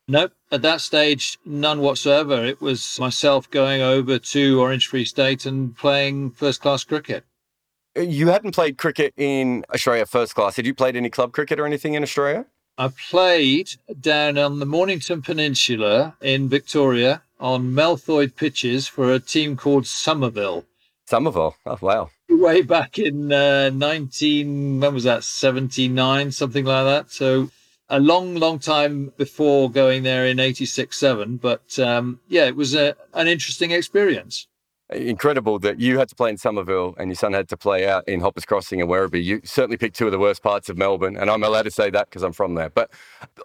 Nope. 0.08 0.34
At 0.51 0.63
that 0.63 0.82
stage, 0.82 1.38
none 1.46 1.82
whatsoever. 1.82 2.44
It 2.44 2.62
was 2.62 2.98
myself 3.00 3.50
going 3.51 3.82
over 3.82 4.18
to 4.18 4.60
Orange 4.60 4.88
Free 4.88 5.06
State 5.06 5.46
and 5.46 5.75
playing 5.78 6.32
first 6.32 6.62
class 6.62 6.84
cricket. 6.84 7.25
You 7.96 8.30
hadn't 8.30 8.54
played 8.56 8.78
cricket 8.78 9.13
in 9.18 9.66
Australia 9.74 10.06
first 10.06 10.34
class. 10.34 10.56
Had 10.56 10.66
you 10.66 10.74
played 10.74 10.96
any 10.96 11.10
club 11.10 11.32
cricket 11.32 11.60
or 11.60 11.66
anything 11.66 11.94
in 11.94 12.01
Australia? 12.01 12.46
I 12.79 12.88
played 12.88 13.71
down 14.00 14.38
on 14.38 14.59
the 14.59 14.65
Mornington 14.65 15.21
Peninsula 15.21 16.15
in 16.21 16.48
Victoria 16.48 17.21
on 17.38 17.74
Malthoid 17.74 18.38
pitches 18.38 18.88
for 18.88 19.12
a 19.12 19.19
team 19.19 19.57
called 19.57 19.86
Somerville. 19.86 20.63
Somerville. 21.05 21.57
Oh, 21.65 21.77
wow. 21.81 22.09
Way 22.29 22.62
back 22.62 22.98
in 22.98 23.33
uh, 23.33 23.69
19, 23.71 24.79
when 24.79 24.93
was 24.93 25.03
that? 25.03 25.25
79, 25.25 26.31
something 26.31 26.63
like 26.63 26.86
that. 26.86 27.12
So 27.12 27.50
a 27.89 28.00
long, 28.00 28.36
long 28.36 28.59
time 28.59 29.12
before 29.17 29.69
going 29.69 30.03
there 30.03 30.25
in 30.25 30.39
86, 30.39 30.98
7. 30.98 31.36
But 31.36 31.77
um, 31.79 32.21
yeah, 32.29 32.45
it 32.45 32.55
was 32.55 32.75
a, 32.75 32.95
an 33.13 33.27
interesting 33.27 33.71
experience 33.71 34.48
incredible 34.91 35.60
that 35.60 35.79
you 35.79 36.00
had 36.00 36.10
to 36.10 36.15
play 36.15 36.29
in 36.29 36.38
Somerville 36.38 36.96
and 36.98 37.10
your 37.10 37.15
son 37.15 37.34
had 37.34 37.48
to 37.50 37.58
play 37.58 37.88
out 37.88 38.08
in 38.08 38.22
Hoppers 38.22 38.46
Crossing 38.46 38.81
and 38.81 38.89
Werribee. 38.89 39.24
You 39.24 39.41
certainly 39.43 39.77
picked 39.77 39.96
two 39.96 40.05
of 40.05 40.12
the 40.12 40.19
worst 40.19 40.41
parts 40.41 40.69
of 40.69 40.77
Melbourne, 40.77 41.15
and 41.15 41.29
I'm 41.29 41.43
allowed 41.43 41.63
to 41.63 41.72
say 41.72 41.89
that 41.91 42.10
because 42.10 42.24
I'm 42.24 42.34
from 42.34 42.55
there. 42.55 42.69
But 42.69 42.89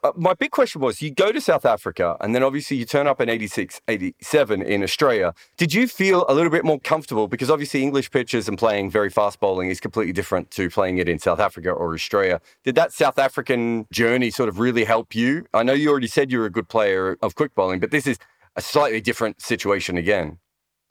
uh, 0.03 0.13
my 0.17 0.35
big 0.35 0.51
question 0.51 0.81
was 0.81 1.03
you 1.03 1.11
go 1.11 1.33
to 1.33 1.41
South 1.41 1.67
Africa 1.67 2.17
and 2.21 2.35
then 2.35 2.43
obviously 2.43 2.77
you 2.77 2.85
turn 2.85 3.07
up 3.07 3.21
in 3.21 3.29
86, 3.29 3.81
87 3.89 4.63
in 4.63 4.83
Australia. 4.83 5.35
Did 5.57 5.75
you 5.75 5.87
feel 5.87 6.25
a 6.29 6.35
little 6.35 6.51
bit 6.51 6.65
more 6.65 6.81
comfortable? 6.81 7.29
Because 7.29 7.51
obviously 7.51 7.83
English 7.83 8.11
pitches 8.11 8.49
and 8.49 8.57
playing 8.57 8.91
very 8.91 9.11
fast 9.11 9.41
bowling 9.41 9.69
is 9.69 9.81
completely 9.81 10.13
different 10.13 10.51
to 10.53 10.71
playing 10.71 10.99
it 10.99 11.09
in 11.09 11.19
South 11.19 11.41
Africa 11.41 11.71
or 11.71 11.95
Australia. 11.95 12.41
Did 12.63 12.75
that 12.77 12.93
South 12.93 13.19
African 13.19 13.87
journey 13.93 14.31
sort 14.31 14.49
of 14.49 14.59
really 14.59 14.85
help 14.85 15.15
you? 15.15 15.47
I 15.53 15.63
know 15.63 15.73
you 15.73 15.91
already 15.91 16.07
said 16.07 16.33
you 16.33 16.39
were 16.39 16.47
a 16.47 16.51
good 16.51 16.69
player 16.69 17.19
of 17.23 17.35
quick 17.35 17.55
bowling, 17.55 17.81
but 17.81 17.91
this 17.91 18.07
is 18.07 18.19
a 18.57 18.61
slightly 18.61 19.01
different 19.01 19.41
situation 19.41 19.97
again. 19.97 20.39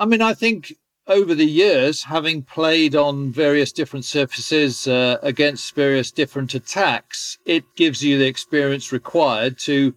I 0.04 0.06
mean, 0.06 0.22
I 0.22 0.34
think 0.34 0.74
over 1.08 1.34
the 1.34 1.46
years, 1.46 2.04
having 2.04 2.42
played 2.42 2.94
on 2.94 3.32
various 3.32 3.72
different 3.72 4.04
surfaces 4.04 4.86
uh, 4.86 5.18
against 5.24 5.76
various 5.76 6.12
different 6.12 6.54
attacks, 6.54 7.38
it 7.46 7.64
gives 7.78 8.04
you 8.04 8.18
the 8.18 8.28
experience 8.28 8.92
required 8.92 9.58
to 9.60 9.96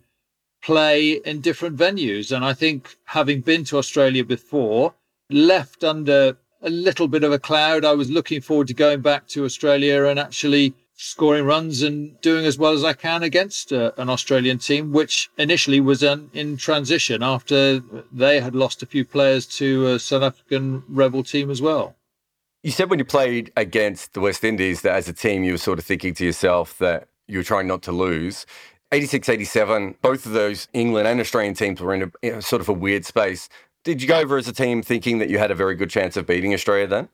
play 0.63 1.15
in 1.25 1.41
different 1.41 1.77
venues. 1.77 2.31
And 2.31 2.45
I 2.45 2.53
think 2.53 2.97
having 3.07 3.41
been 3.41 3.65
to 3.65 3.79
Australia 3.79 4.23
before, 4.23 4.95
left 5.29 5.83
under 5.83 6.37
a 6.63 6.71
little 6.71 7.09
bit 7.09 7.25
of 7.25 7.33
a 7.33 7.41
cloud, 7.41 7.85
I 7.85 7.95
was 7.95 8.09
looking 8.09 8.41
forward 8.41 8.69
to 8.69 8.75
going 8.75 9.01
back 9.01 9.27
to 9.31 9.45
Australia 9.45 10.05
and 10.05 10.21
actually 10.21 10.73
scoring 10.97 11.45
runs 11.45 11.83
and 11.83 12.19
doing 12.23 12.47
as 12.47 12.59
well 12.59 12.73
as 12.73 12.83
I 12.83 12.95
can 12.95 13.23
against 13.23 13.73
uh, 13.73 13.93
an 13.99 14.09
Australian 14.09 14.59
team, 14.59 14.93
which 14.93 15.31
initially 15.37 15.79
was 15.79 16.03
um, 16.03 16.31
in 16.33 16.57
transition 16.57 17.23
after 17.23 17.81
they 18.11 18.41
had 18.41 18.55
lost 18.55 18.83
a 18.83 18.87
few 18.87 19.05
players 19.05 19.47
to 19.59 19.87
a 19.89 19.99
South 19.99 20.23
African 20.23 20.83
rebel 20.89 21.23
team 21.23 21.51
as 21.51 21.61
well. 21.61 21.95
You 22.63 22.73
said 22.73 22.91
when 22.91 22.99
you 22.99 23.05
played 23.05 23.53
against 23.57 24.15
the 24.15 24.21
West 24.21 24.43
Indies 24.43 24.81
that 24.83 24.97
as 24.97 25.09
a 25.09 25.13
team 25.13 25.45
you 25.45 25.53
were 25.53 25.59
sort 25.59 25.79
of 25.79 25.85
thinking 25.85 26.15
to 26.15 26.25
yourself 26.25 26.79
that 26.79 27.09
you 27.29 27.39
were 27.39 27.45
trying 27.45 27.67
not 27.67 27.83
to 27.83 27.93
lose. 27.93 28.47
86 28.93 29.29
87, 29.29 29.97
both 30.01 30.27
of 30.27 30.33
those 30.33 30.69
England 30.73 31.07
and 31.07 31.21
Australian 31.21 31.55
teams 31.55 31.81
were 31.81 31.95
in 31.95 32.13
a, 32.23 32.41
sort 32.41 32.63
of 32.63 32.69
a 32.69 32.73
weird 32.73 33.05
space. 33.05 33.49
Did 33.85 34.01
you 34.01 34.09
go 34.09 34.19
over 34.19 34.37
as 34.37 34.49
a 34.49 34.53
team 34.53 34.83
thinking 34.83 35.19
that 35.19 35.29
you 35.29 35.39
had 35.39 35.51
a 35.51 35.55
very 35.55 35.75
good 35.75 35.91
chance 35.91 36.17
of 36.17 36.27
beating 36.27 36.55
Australia 36.55 36.87
then? 36.87 37.09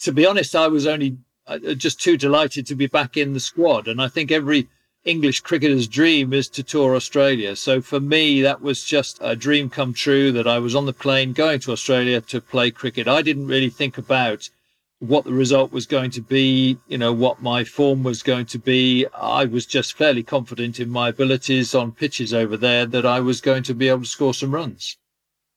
To 0.00 0.12
be 0.12 0.26
honest, 0.26 0.54
I 0.56 0.68
was 0.68 0.86
only 0.86 1.18
Uh, 1.48 1.72
just 1.72 1.98
too 1.98 2.18
delighted 2.18 2.66
to 2.66 2.74
be 2.74 2.86
back 2.86 3.16
in 3.16 3.32
the 3.32 3.40
squad. 3.40 3.88
And 3.88 4.02
I 4.02 4.08
think 4.08 4.30
every 4.30 4.68
English 5.06 5.40
cricketer's 5.40 5.88
dream 5.88 6.34
is 6.34 6.46
to 6.50 6.62
tour 6.62 6.94
Australia. 6.94 7.56
So 7.56 7.80
for 7.80 8.00
me, 8.00 8.42
that 8.42 8.60
was 8.60 8.84
just 8.84 9.16
a 9.22 9.34
dream 9.34 9.70
come 9.70 9.94
true 9.94 10.30
that 10.32 10.46
I 10.46 10.58
was 10.58 10.74
on 10.74 10.84
the 10.84 10.92
plane 10.92 11.32
going 11.32 11.60
to 11.60 11.72
Australia 11.72 12.20
to 12.20 12.42
play 12.42 12.70
cricket. 12.70 13.08
I 13.08 13.22
didn't 13.22 13.46
really 13.46 13.70
think 13.70 13.96
about 13.96 14.50
what 14.98 15.24
the 15.24 15.32
result 15.32 15.72
was 15.72 15.86
going 15.86 16.10
to 16.10 16.20
be, 16.20 16.76
you 16.86 16.98
know, 16.98 17.14
what 17.14 17.40
my 17.40 17.64
form 17.64 18.02
was 18.02 18.22
going 18.22 18.44
to 18.46 18.58
be. 18.58 19.06
I 19.14 19.46
was 19.46 19.64
just 19.64 19.96
fairly 19.96 20.22
confident 20.22 20.78
in 20.78 20.90
my 20.90 21.08
abilities 21.08 21.74
on 21.74 21.92
pitches 21.92 22.34
over 22.34 22.58
there 22.58 22.84
that 22.84 23.06
I 23.06 23.20
was 23.20 23.40
going 23.40 23.62
to 23.62 23.74
be 23.74 23.88
able 23.88 24.00
to 24.00 24.06
score 24.06 24.34
some 24.34 24.54
runs 24.54 24.97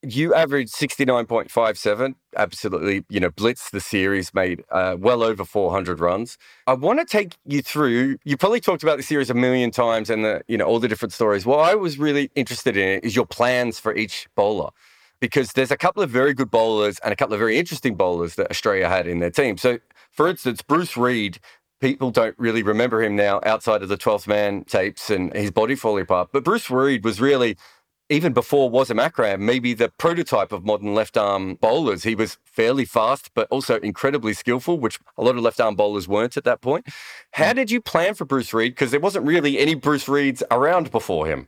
you 0.03 0.34
averaged 0.34 0.74
69.57 0.74 2.15
absolutely 2.38 3.05
you 3.10 3.20
know 3.20 3.29
blitz 3.29 3.70
the 3.70 3.79
series 3.79 4.34
made 4.34 4.63
uh, 4.72 4.96
well 4.98 5.24
over 5.24 5.46
400 5.46 6.00
runs. 6.00 6.38
I 6.65 6.74
want 6.74 7.00
to 7.00 7.05
take 7.05 7.36
you 7.46 7.62
through 7.62 8.17
you 8.24 8.38
probably 8.38 8.60
talked 8.60 8.84
about 8.84 8.98
the 8.98 9.03
series 9.03 9.29
a 9.29 9.34
million 9.34 9.72
times 9.72 10.10
and 10.10 10.25
the 10.25 10.41
you 10.48 10.58
know 10.58 10.65
all 10.65 10.79
the 10.79 10.88
different 10.88 11.13
stories. 11.13 11.46
What 11.46 11.60
i 11.60 11.75
was 11.75 12.00
really 12.00 12.31
interested 12.36 12.77
in 12.77 13.00
is 13.01 13.15
your 13.15 13.25
plans 13.25 13.79
for 13.79 13.96
each 13.96 14.27
bowler 14.36 14.70
because 15.20 15.51
there's 15.53 15.72
a 15.72 15.77
couple 15.77 16.01
of 16.01 16.10
very 16.10 16.34
good 16.34 16.50
bowlers 16.50 16.98
and 17.03 17.13
a 17.13 17.15
couple 17.15 17.34
of 17.34 17.39
very 17.39 17.58
interesting 17.58 17.96
bowlers 17.96 18.36
that 18.36 18.50
australia 18.50 18.88
had 18.88 19.08
in 19.08 19.20
their 19.20 19.31
team. 19.31 19.58
So 19.58 19.79
for 20.12 20.27
instance 20.27 20.62
bruce 20.62 20.98
reid 20.98 21.39
people 21.79 22.12
don't 22.12 22.36
really 22.38 22.63
remember 22.63 23.03
him 23.03 23.15
now 23.15 23.39
outside 23.43 23.81
of 23.81 23.89
the 23.89 23.98
12th 23.98 24.27
man 24.27 24.63
tapes 24.63 25.10
and 25.10 25.34
his 25.34 25.51
body 25.51 25.75
falling 25.75 26.03
apart 26.03 26.29
but 26.31 26.43
bruce 26.43 26.70
reid 26.70 27.03
was 27.03 27.20
really 27.20 27.58
even 28.12 28.34
before 28.34 28.70
Wasim 28.70 29.01
Akram, 29.01 29.46
maybe 29.46 29.74
the 29.74 29.89
prototype 29.89 30.51
of 30.51 30.65
modern 30.65 30.94
left 30.94 31.18
arm 31.18 31.56
bowlers. 31.56 32.03
He 32.03 32.13
was 32.13 32.38
fairly 32.44 32.84
fast, 32.84 33.32
but 33.34 33.48
also 33.50 33.80
incredibly 33.80 34.34
skillful, 34.34 34.80
which 34.80 35.00
a 35.18 35.24
lot 35.24 35.38
of 35.38 35.41
left 35.41 35.62
arm 35.62 35.75
bowlers 35.75 36.08
weren't 36.08 36.36
at 36.36 36.44
that 36.44 36.62
point. 36.62 36.88
How 37.32 37.51
hmm. 37.51 37.56
did 37.56 37.72
you 37.72 37.80
plan 37.82 38.13
for 38.13 38.25
Bruce 38.25 38.53
Reid? 38.53 38.74
Because 38.74 38.91
there 38.91 39.00
wasn't 39.00 39.25
really 39.25 39.58
any 39.58 39.75
Bruce 39.75 40.06
Reids 40.06 40.44
around 40.51 40.91
before 40.91 41.25
him 41.25 41.48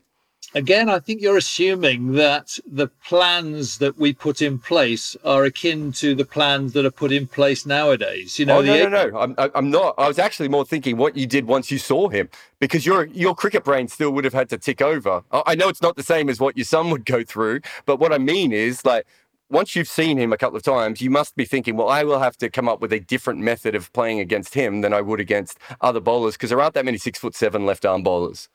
again, 0.54 0.90
I 0.90 1.00
think 1.00 1.22
you're 1.22 1.38
assuming 1.38 2.14
that 2.14 2.58
the 2.66 2.88
plans 2.88 3.78
that 3.80 3.98
we 3.98 4.14
put 4.14 4.42
in 4.42 4.60
place 4.60 5.16
are 5.24 5.44
akin 5.46 5.92
to 5.94 6.16
the 6.16 6.26
plans 6.26 6.74
that 6.74 6.86
are 6.86 6.92
put 6.92 7.12
in 7.12 7.28
place 7.28 7.66
nowadays. 7.66 8.38
You 8.40 8.46
know, 8.46 8.60
oh, 8.60 8.62
no, 8.62 8.88
no, 8.88 9.10
no. 9.10 9.18
I'm, 9.18 9.36
I'm 9.38 9.72
not. 9.72 9.96
I 9.98 10.08
was 10.08 10.20
actually 10.20 10.50
more 10.50 10.66
thinking 10.66 10.98
what 10.98 11.16
you 11.18 11.26
did 11.26 11.46
once 11.46 11.72
you 11.72 11.78
saw 11.78 12.10
him, 12.10 12.30
because 12.60 12.86
your 12.86 13.06
your 13.08 13.36
cricket 13.36 13.64
brain 13.64 13.88
still 13.88 14.12
would 14.12 14.24
have 14.24 14.34
had 14.34 14.50
to 14.50 14.58
tick 14.58 14.82
over. 14.82 15.24
I 15.32 15.56
know 15.56 15.70
it's 15.70 15.82
not 15.82 15.96
the 15.96 16.04
same 16.04 16.30
as 16.30 16.40
what 16.40 16.58
your 16.58 16.66
son 16.66 16.90
would 16.90 17.06
go 17.06 17.24
through, 17.24 17.62
but 17.86 18.00
what 18.00 18.14
I 18.14 18.18
mean 18.18 18.52
is 18.52 18.86
like. 18.86 19.06
Once 19.50 19.76
you've 19.76 19.90
seen 19.90 20.18
him 20.18 20.34
a 20.34 20.38
couple 20.38 20.58
of 20.58 20.64
times, 20.64 21.00
you 21.00 21.12
must 21.12 21.36
be 21.36 21.46
thinking, 21.46 21.76
well, 21.76 21.90
I 21.90 22.04
will 22.04 22.18
have 22.18 22.36
to 22.38 22.50
come 22.50 22.68
up 22.68 22.82
with 22.82 22.92
a 22.92 23.00
different 23.00 23.40
method 23.40 23.76
of 23.76 23.92
playing 23.94 24.20
against 24.20 24.56
him 24.56 24.82
than 24.82 24.94
I 24.94 25.02
would 25.02 25.20
against 25.20 25.60
other 25.80 26.00
bowlers 26.00 26.34
because 26.34 26.50
there 26.50 26.60
aren't 26.60 26.74
that 26.74 26.86
many 26.86 26.98
six 26.98 27.20
foot 27.20 27.36
seven 27.36 27.64
left 27.64 27.86
arm 27.86 28.02
bowlers. 28.02 28.50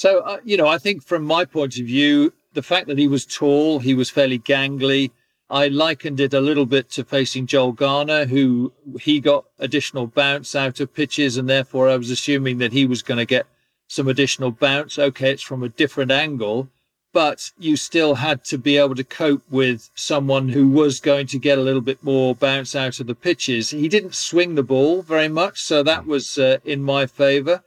So, 0.00 0.20
uh, 0.20 0.38
you 0.44 0.56
know, 0.56 0.66
I 0.66 0.78
think 0.78 1.02
from 1.02 1.24
my 1.24 1.44
point 1.44 1.78
of 1.78 1.84
view, 1.84 2.32
the 2.54 2.62
fact 2.62 2.86
that 2.86 2.96
he 2.96 3.06
was 3.06 3.26
tall, 3.26 3.80
he 3.80 3.92
was 3.92 4.08
fairly 4.08 4.38
gangly. 4.38 5.10
I 5.50 5.68
likened 5.68 6.20
it 6.20 6.32
a 6.32 6.40
little 6.40 6.64
bit 6.64 6.90
to 6.92 7.04
facing 7.04 7.46
Joel 7.46 7.72
Garner, 7.72 8.24
who 8.24 8.72
he 8.98 9.20
got 9.20 9.44
additional 9.58 10.06
bounce 10.06 10.54
out 10.54 10.80
of 10.80 10.94
pitches, 10.94 11.36
and 11.36 11.50
therefore 11.50 11.90
I 11.90 11.98
was 11.98 12.08
assuming 12.08 12.56
that 12.58 12.72
he 12.72 12.86
was 12.86 13.02
going 13.02 13.18
to 13.18 13.26
get 13.26 13.46
some 13.88 14.08
additional 14.08 14.52
bounce. 14.52 14.98
Okay, 14.98 15.32
it's 15.32 15.42
from 15.42 15.62
a 15.62 15.68
different 15.68 16.10
angle, 16.10 16.70
but 17.12 17.50
you 17.58 17.76
still 17.76 18.14
had 18.14 18.42
to 18.44 18.56
be 18.56 18.78
able 18.78 18.94
to 18.94 19.04
cope 19.04 19.42
with 19.50 19.90
someone 19.94 20.48
who 20.48 20.70
was 20.70 20.98
going 20.98 21.26
to 21.26 21.38
get 21.38 21.58
a 21.58 21.62
little 21.62 21.82
bit 21.82 22.02
more 22.02 22.34
bounce 22.34 22.74
out 22.74 23.00
of 23.00 23.06
the 23.06 23.14
pitches. 23.14 23.68
He 23.68 23.86
didn't 23.86 24.14
swing 24.14 24.54
the 24.54 24.62
ball 24.62 25.02
very 25.02 25.28
much, 25.28 25.60
so 25.60 25.82
that 25.82 26.06
was 26.06 26.38
uh, 26.38 26.56
in 26.64 26.82
my 26.82 27.04
favor. 27.04 27.62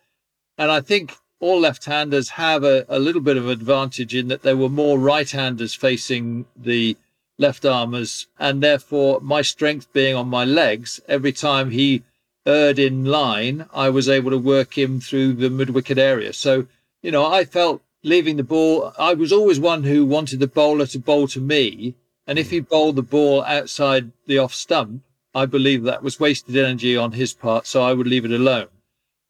And 0.58 0.72
I 0.72 0.82
think 0.82 1.14
all 1.44 1.60
left-handers 1.60 2.30
have 2.30 2.64
a, 2.64 2.86
a 2.88 3.00
little 3.00 3.22
bit 3.30 3.38
of 3.38 3.50
advantage 3.50 4.16
in 4.16 4.30
that 4.30 4.44
there 4.44 4.56
were 4.56 4.70
more 4.84 4.98
right-handers 4.98 5.74
facing 5.74 6.46
the 6.56 6.96
left 7.38 7.66
armers, 7.66 8.28
and 8.40 8.64
therefore 8.64 9.20
my 9.22 9.42
strength 9.42 9.92
being 9.92 10.16
on 10.16 10.28
my 10.30 10.46
legs, 10.46 11.02
every 11.08 11.34
time 11.34 11.72
he 11.72 12.04
erred 12.46 12.80
in 12.80 13.04
line, 13.04 13.66
I 13.74 13.90
was 13.90 14.08
able 14.08 14.32
to 14.32 14.38
work 14.38 14.78
him 14.78 15.02
through 15.02 15.34
the 15.34 15.50
mid-wicket 15.50 15.98
area. 15.98 16.32
So, 16.32 16.68
you 17.02 17.12
know, 17.12 17.26
I 17.26 17.44
felt 17.44 17.82
leaving 18.04 18.38
the 18.38 18.44
ball, 18.44 18.94
I 18.98 19.14
was 19.14 19.34
always 19.34 19.60
one 19.60 19.84
who 19.84 20.06
wanted 20.06 20.40
the 20.40 20.48
bowler 20.48 20.88
to 20.88 21.00
bowl 21.00 21.28
to 21.30 21.42
me. 21.42 21.96
And 22.26 22.40
if 22.40 22.52
he 22.52 22.62
mm. 22.62 22.70
bowled 22.70 22.96
the 22.96 23.02
ball 23.02 23.44
outside 23.44 24.12
the 24.28 24.38
off 24.38 24.54
stump, 24.54 25.04
I 25.36 25.46
believe 25.46 25.84
that 25.84 26.04
was 26.04 26.20
wasted 26.20 26.56
energy 26.56 26.96
on 26.96 27.14
his 27.14 27.34
part, 27.34 27.68
so 27.68 27.82
I 27.82 27.94
would 27.94 28.08
leave 28.08 28.24
it 28.24 28.32
alone. 28.32 28.68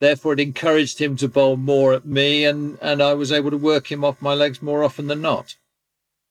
Therefore, 0.04 0.34
it 0.34 0.42
encouraged 0.42 1.00
him 1.00 1.16
to 1.16 1.30
bowl 1.30 1.56
more 1.56 1.94
at 1.94 2.06
me, 2.06 2.44
and, 2.44 2.78
and 2.82 3.02
I 3.02 3.14
was 3.14 3.32
able 3.32 3.52
to 3.52 3.58
work 3.58 3.90
him 3.90 4.04
off 4.04 4.22
my 4.22 4.34
legs 4.34 4.62
more 4.62 4.84
often 4.84 5.08
than 5.08 5.22
not. 5.22 5.56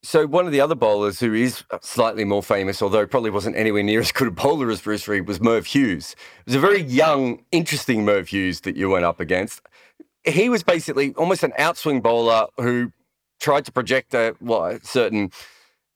So 0.02 0.26
one 0.26 0.44
of 0.44 0.52
the 0.52 0.60
other 0.60 0.74
bowlers 0.74 1.20
who 1.20 1.32
is 1.32 1.64
slightly 1.80 2.26
more 2.26 2.42
famous, 2.42 2.82
although 2.82 3.06
probably 3.06 3.30
wasn't 3.30 3.56
anywhere 3.56 3.82
near 3.82 4.00
as 4.00 4.12
good 4.12 4.28
a 4.28 4.30
bowler 4.30 4.70
as 4.70 4.82
Bruce 4.82 5.08
Reid, 5.08 5.26
was 5.26 5.40
Merv 5.40 5.64
Hughes. 5.64 6.14
It 6.40 6.46
was 6.48 6.54
a 6.56 6.60
very 6.60 6.82
young, 6.82 7.46
interesting 7.50 8.04
Merv 8.04 8.28
Hughes 8.28 8.60
that 8.60 8.76
you 8.76 8.90
went 8.90 9.06
up 9.06 9.20
against. 9.20 9.62
He 10.26 10.50
was 10.50 10.62
basically 10.62 11.14
almost 11.14 11.42
an 11.42 11.54
outswing 11.58 12.02
bowler 12.02 12.48
who 12.58 12.92
tried 13.40 13.64
to 13.64 13.72
project 13.72 14.12
a, 14.12 14.36
well, 14.42 14.66
a 14.66 14.80
certain 14.80 15.30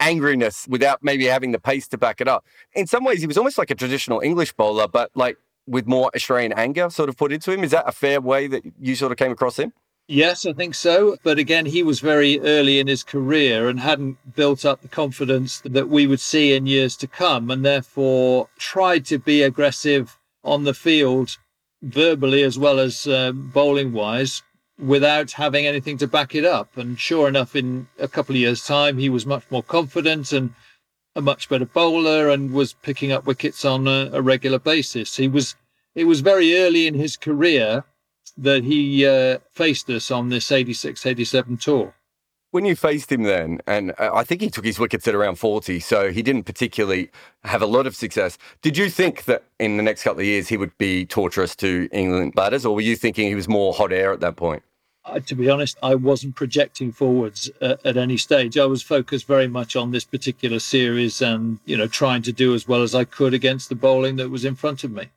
angriness 0.01 0.67
without 0.67 1.05
maybe 1.05 1.27
having 1.27 1.53
the 1.53 1.61
pace 1.61 1.89
to 1.89 1.99
back 1.99 2.23
it 2.23 2.29
up. 2.29 2.47
In 2.73 2.87
some 2.87 3.05
ways, 3.05 3.21
he 3.21 3.27
was 3.27 3.37
almost 3.37 3.59
like 3.59 3.71
a 3.71 3.75
traditional 3.75 4.21
English 4.21 4.55
bowler, 4.55 4.89
but 4.89 5.11
like 5.15 5.37
with 5.67 5.87
more 5.87 6.11
Australian 6.15 6.53
anger 6.53 6.89
sort 6.91 7.09
of 7.09 7.17
put 7.17 7.33
into 7.33 7.53
him. 7.53 7.65
Is 7.65 7.73
that 7.73 7.89
a 7.89 7.93
fair 7.93 8.21
way 8.21 8.47
that 8.47 8.63
you 8.81 8.95
sort 8.95 9.13
of 9.13 9.19
came 9.19 9.33
across 9.33 9.59
him? 9.59 9.73
Yes, 10.09 10.47
I 10.47 10.53
think 10.53 10.77
so. 10.77 11.17
But 11.25 11.39
again, 11.39 11.67
he 11.67 11.83
was 11.83 11.99
very 11.99 12.39
early 12.41 12.79
in 12.79 12.87
his 12.87 13.03
career 13.03 13.69
and 13.69 13.81
hadn't 13.81 14.37
built 14.37 14.65
up 14.65 14.81
the 14.81 14.89
confidence 14.89 15.61
that 15.65 15.89
we 15.89 16.07
would 16.07 16.21
see 16.21 16.55
in 16.55 16.67
years 16.67 16.97
to 16.99 17.09
come, 17.09 17.51
and 17.51 17.65
therefore 17.65 18.49
tried 18.57 19.05
to 19.07 19.19
be 19.19 19.43
aggressive 19.43 20.17
on 20.45 20.63
the 20.63 20.75
field, 20.75 21.37
verbally 21.83 22.45
as 22.45 22.57
well 22.57 22.79
as 22.79 23.09
uh, 23.09 23.33
bowling 23.33 23.93
wise, 23.93 24.43
without 24.79 25.33
having 25.33 25.67
anything 25.67 25.99
to 25.99 26.07
back 26.07 26.37
it 26.37 26.45
up. 26.45 26.77
And 26.77 27.01
sure 27.01 27.27
enough, 27.27 27.57
in 27.57 27.89
a 27.99 28.07
couple 28.07 28.37
of 28.37 28.41
years' 28.41 28.65
time, 28.65 28.99
he 28.99 29.09
was 29.09 29.27
much 29.27 29.43
more 29.51 29.63
confident 29.65 30.33
and 30.33 30.55
a 31.17 31.23
much 31.23 31.49
better 31.49 31.65
bowler 31.65 32.29
and 32.29 32.53
was 32.53 32.75
picking 32.75 33.11
up 33.11 33.27
wickets 33.27 33.65
on 33.65 33.89
a, 33.89 34.11
a 34.13 34.23
regular 34.23 34.61
basis. 34.61 35.17
He 35.17 35.27
was. 35.27 35.57
It 35.95 36.05
was 36.05 36.21
very 36.21 36.59
early 36.59 36.87
in 36.87 36.93
his 36.93 37.17
career 37.17 37.83
that 38.37 38.65
he 38.65 39.07
uh, 39.07 39.39
faced 39.51 39.89
us 39.89 40.11
on 40.11 40.29
this 40.29 40.53
86 40.53 41.07
87 41.07 41.57
tour. 41.57 41.95
When 42.51 42.67
you 42.67 42.77
faced 42.77 43.11
him 43.11 43.23
then, 43.23 43.61
and 43.67 43.93
uh, 43.99 44.11
I 44.13 44.25
think 44.25 44.43
he 44.43 44.51
took 44.51 44.65
his 44.65 44.79
wickets 44.79 45.09
at 45.09 45.15
around 45.15 45.37
40, 45.37 45.81
so 45.81 46.13
he 46.13 46.23
didn't 46.23 46.45
particularly 46.45 47.11
have 47.45 47.63
a 47.63 47.67
lot 47.67 47.87
of 47.87 47.97
success. 47.97 48.37
Did 48.61 48.77
you 48.77 48.91
think 48.91 49.25
that 49.25 49.45
in 49.59 49.79
the 49.79 49.83
next 49.83 50.03
couple 50.03 50.21
of 50.21 50.27
years 50.27 50.49
he 50.49 50.59
would 50.59 50.77
be 50.77 51.07
torturous 51.07 51.57
to 51.57 51.89
England 51.93 52.35
batters, 52.35 52.67
or 52.67 52.75
were 52.75 52.83
you 52.83 52.95
thinking 52.95 53.29
he 53.29 53.35
was 53.35 53.49
more 53.49 53.73
hot 53.73 53.93
air 53.93 54.13
at 54.13 54.21
that 54.21 54.37
point? 54.37 54.63
Uh, 55.07 55.21
to 55.21 55.37
be 55.37 55.49
honest, 55.49 55.79
I 55.83 55.95
wasn't 55.95 56.35
projecting 56.35 56.91
forwards 56.91 57.49
uh, 57.61 57.77
at 57.85 57.97
any 57.97 58.17
stage. 58.17 58.59
I 58.59 58.67
was 58.67 58.83
focused 58.83 59.27
very 59.27 59.47
much 59.47 59.77
on 59.77 59.93
this 59.93 60.05
particular 60.05 60.59
series 60.59 61.23
and, 61.23 61.61
you 61.65 61.77
know, 61.77 61.87
trying 61.87 62.23
to 62.23 62.33
do 62.33 62.55
as 62.55 62.67
well 62.67 62.83
as 62.83 62.95
I 62.95 63.05
could 63.05 63.33
against 63.33 63.69
the 63.69 63.77
bowling 63.77 64.17
that 64.17 64.31
was 64.31 64.45
in 64.45 64.57
front 64.57 64.83
of 64.83 64.91
me 64.91 65.11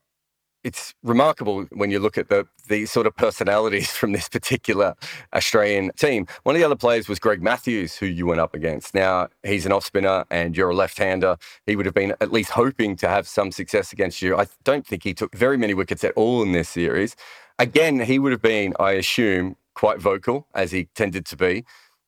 it's 0.63 0.93
remarkable 1.03 1.63
when 1.71 1.89
you 1.89 1.99
look 1.99 2.17
at 2.17 2.29
the 2.29 2.45
the 2.67 2.85
sort 2.85 3.07
of 3.07 3.15
personalities 3.15 3.91
from 3.99 4.11
this 4.11 4.29
particular 4.29 4.95
Australian 5.33 5.91
team. 5.97 6.27
One 6.43 6.55
of 6.55 6.59
the 6.59 6.65
other 6.65 6.75
players 6.75 7.07
was 7.07 7.19
Greg 7.19 7.41
Matthews, 7.41 7.95
who 7.95 8.05
you 8.05 8.25
went 8.25 8.41
up 8.41 8.53
against. 8.53 8.93
Now 8.93 9.29
he's 9.43 9.65
an 9.65 9.71
off 9.71 9.85
spinner 9.85 10.25
and 10.29 10.55
you're 10.55 10.69
a 10.69 10.75
left 10.75 10.97
hander. 10.97 11.37
He 11.65 11.75
would 11.75 11.85
have 11.85 11.95
been 11.95 12.13
at 12.21 12.31
least 12.31 12.51
hoping 12.51 12.95
to 12.97 13.07
have 13.07 13.27
some 13.27 13.51
success 13.51 13.93
against 13.93 14.21
you. 14.21 14.37
I 14.37 14.47
don't 14.63 14.85
think 14.85 15.03
he 15.03 15.13
took 15.13 15.35
very 15.35 15.57
many 15.57 15.73
wickets 15.73 16.03
at 16.03 16.13
all 16.15 16.43
in 16.43 16.51
this 16.51 16.69
series. 16.69 17.15
Again, 17.57 17.99
he 17.99 18.19
would 18.19 18.31
have 18.31 18.41
been, 18.41 18.73
I 18.79 18.91
assume, 18.91 19.57
quite 19.79 20.01
vocal 20.01 20.45
as 20.53 20.71
he 20.71 20.89
tended 20.93 21.25
to 21.25 21.37
be. 21.37 21.63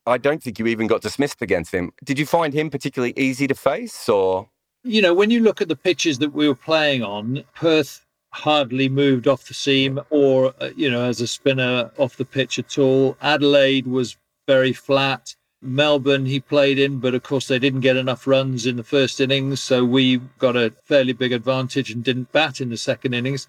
I 0.05 0.17
don't 0.17 0.43
think 0.43 0.59
you 0.59 0.67
even 0.67 0.87
got 0.87 1.01
dismissed 1.01 1.41
against 1.41 1.73
him. 1.73 1.93
Did 2.03 2.19
you 2.19 2.25
find 2.25 2.53
him 2.53 2.69
particularly 2.69 3.13
easy 3.15 3.47
to 3.47 3.55
face 3.55 4.09
or? 4.09 4.49
You 4.83 5.01
know, 5.01 5.13
when 5.13 5.31
you 5.31 5.39
look 5.39 5.61
at 5.61 5.69
the 5.69 5.75
pitches 5.77 6.19
that 6.19 6.33
we 6.33 6.49
were 6.49 6.55
playing 6.55 7.01
on, 7.01 7.45
Perth 7.55 8.05
hardly 8.31 8.89
moved 8.89 9.25
off 9.25 9.47
the 9.47 9.53
seam 9.53 10.01
or, 10.09 10.53
uh, 10.59 10.71
you 10.75 10.89
know, 10.91 11.05
as 11.05 11.21
a 11.21 11.27
spinner 11.27 11.91
off 11.97 12.17
the 12.17 12.25
pitch 12.25 12.59
at 12.59 12.77
all. 12.77 13.15
Adelaide 13.21 13.87
was 13.87 14.17
very 14.47 14.73
flat. 14.73 15.33
Melbourne 15.61 16.25
he 16.25 16.39
played 16.41 16.77
in, 16.77 16.99
but 16.99 17.13
of 17.13 17.23
course 17.23 17.47
they 17.47 17.59
didn't 17.59 17.81
get 17.81 17.95
enough 17.95 18.27
runs 18.27 18.65
in 18.65 18.75
the 18.75 18.83
first 18.83 19.21
innings, 19.21 19.61
so 19.61 19.85
we 19.85 20.17
got 20.39 20.57
a 20.57 20.73
fairly 20.83 21.13
big 21.13 21.31
advantage 21.31 21.91
and 21.91 22.03
didn't 22.03 22.31
bat 22.31 22.59
in 22.59 22.69
the 22.69 22.77
second 22.77 23.13
innings. 23.13 23.47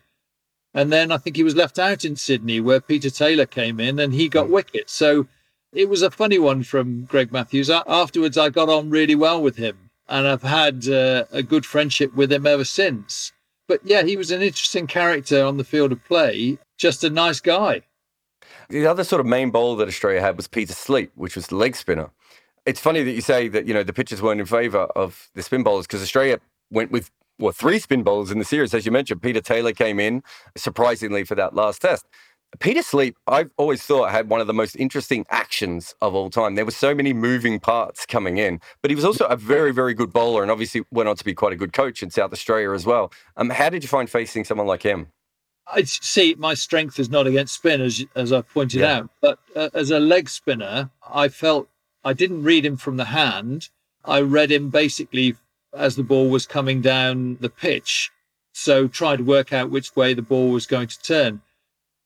And 0.74 0.92
then 0.92 1.12
I 1.12 1.18
think 1.18 1.36
he 1.36 1.42
was 1.42 1.54
left 1.54 1.78
out 1.78 2.04
in 2.04 2.16
Sydney, 2.16 2.60
where 2.60 2.80
Peter 2.80 3.10
Taylor 3.10 3.46
came 3.46 3.78
in 3.78 3.98
and 3.98 4.14
he 4.14 4.28
got 4.28 4.48
wickets. 4.48 4.92
So 4.92 5.26
it 5.72 5.88
was 5.88 6.02
a 6.02 6.10
funny 6.10 6.38
one 6.38 6.62
from 6.62 7.04
Greg 7.04 7.32
Matthews. 7.32 7.70
Afterwards, 7.70 8.38
I 8.38 8.48
got 8.48 8.68
on 8.68 8.90
really 8.90 9.14
well 9.14 9.42
with 9.42 9.56
him, 9.56 9.90
and 10.08 10.26
I've 10.26 10.42
had 10.42 10.88
uh, 10.88 11.24
a 11.30 11.42
good 11.42 11.66
friendship 11.66 12.14
with 12.14 12.32
him 12.32 12.46
ever 12.46 12.64
since. 12.64 13.32
But 13.68 13.80
yeah, 13.84 14.02
he 14.02 14.16
was 14.16 14.30
an 14.30 14.42
interesting 14.42 14.86
character 14.86 15.44
on 15.44 15.56
the 15.56 15.64
field 15.64 15.92
of 15.92 16.04
play, 16.04 16.58
just 16.76 17.04
a 17.04 17.10
nice 17.10 17.40
guy. 17.40 17.82
The 18.68 18.86
other 18.86 19.04
sort 19.04 19.20
of 19.20 19.26
main 19.26 19.50
bowler 19.50 19.76
that 19.78 19.88
Australia 19.88 20.20
had 20.20 20.36
was 20.36 20.48
Peter 20.48 20.74
Sleep, 20.74 21.12
which 21.14 21.36
was 21.36 21.46
the 21.48 21.56
leg 21.56 21.76
spinner. 21.76 22.10
It's 22.64 22.80
funny 22.80 23.02
that 23.02 23.12
you 23.12 23.20
say 23.20 23.48
that, 23.48 23.66
you 23.66 23.74
know, 23.74 23.82
the 23.82 23.92
pitchers 23.92 24.22
weren't 24.22 24.40
in 24.40 24.46
favour 24.46 24.84
of 24.96 25.30
the 25.34 25.42
spin 25.42 25.62
bowlers 25.62 25.86
because 25.86 26.02
Australia 26.02 26.38
went 26.70 26.90
with 26.90 27.10
well, 27.42 27.52
three 27.52 27.78
spin 27.78 28.02
bowlers 28.02 28.30
in 28.30 28.38
the 28.38 28.44
series, 28.44 28.72
as 28.72 28.86
you 28.86 28.92
mentioned. 28.92 29.20
Peter 29.20 29.40
Taylor 29.40 29.72
came 29.72 29.98
in 29.98 30.22
surprisingly 30.56 31.24
for 31.24 31.34
that 31.34 31.54
last 31.54 31.82
test. 31.82 32.06
Peter 32.60 32.82
Sleep, 32.82 33.16
I've 33.26 33.50
always 33.56 33.82
thought 33.82 34.10
had 34.10 34.28
one 34.28 34.40
of 34.40 34.46
the 34.46 34.52
most 34.52 34.76
interesting 34.76 35.24
actions 35.30 35.94
of 36.00 36.14
all 36.14 36.30
time. 36.30 36.54
There 36.54 36.64
were 36.64 36.70
so 36.70 36.94
many 36.94 37.12
moving 37.12 37.58
parts 37.58 38.04
coming 38.04 38.38
in, 38.38 38.60
but 38.82 38.90
he 38.90 38.94
was 38.94 39.04
also 39.04 39.24
a 39.26 39.36
very, 39.36 39.72
very 39.72 39.94
good 39.94 40.12
bowler 40.12 40.42
and 40.42 40.50
obviously 40.50 40.82
went 40.90 41.08
on 41.08 41.16
to 41.16 41.24
be 41.24 41.34
quite 41.34 41.52
a 41.52 41.56
good 41.56 41.72
coach 41.72 42.02
in 42.02 42.10
South 42.10 42.32
Australia 42.32 42.72
as 42.72 42.84
well. 42.84 43.10
Um, 43.36 43.50
how 43.50 43.70
did 43.70 43.82
you 43.82 43.88
find 43.88 44.08
facing 44.08 44.44
someone 44.44 44.66
like 44.66 44.82
him? 44.82 45.08
I 45.66 45.84
see 45.84 46.34
my 46.38 46.54
strength 46.54 47.00
is 47.00 47.08
not 47.08 47.26
against 47.26 47.54
spin, 47.54 47.80
as, 47.80 48.04
as 48.14 48.32
I 48.32 48.42
pointed 48.42 48.82
yeah. 48.82 48.98
out, 48.98 49.10
but 49.20 49.38
uh, 49.56 49.70
as 49.72 49.90
a 49.90 49.98
leg 49.98 50.28
spinner, 50.28 50.90
I 51.10 51.28
felt 51.28 51.68
I 52.04 52.12
didn't 52.12 52.42
read 52.42 52.66
him 52.66 52.76
from 52.76 52.98
the 52.98 53.06
hand. 53.06 53.70
I 54.04 54.20
read 54.20 54.52
him 54.52 54.68
basically 54.68 55.36
as 55.74 55.96
the 55.96 56.02
ball 56.02 56.28
was 56.28 56.46
coming 56.46 56.80
down 56.80 57.38
the 57.40 57.48
pitch. 57.48 58.10
So 58.52 58.86
try 58.86 59.16
to 59.16 59.22
work 59.22 59.52
out 59.52 59.70
which 59.70 59.96
way 59.96 60.14
the 60.14 60.22
ball 60.22 60.50
was 60.50 60.66
going 60.66 60.88
to 60.88 61.02
turn. 61.02 61.40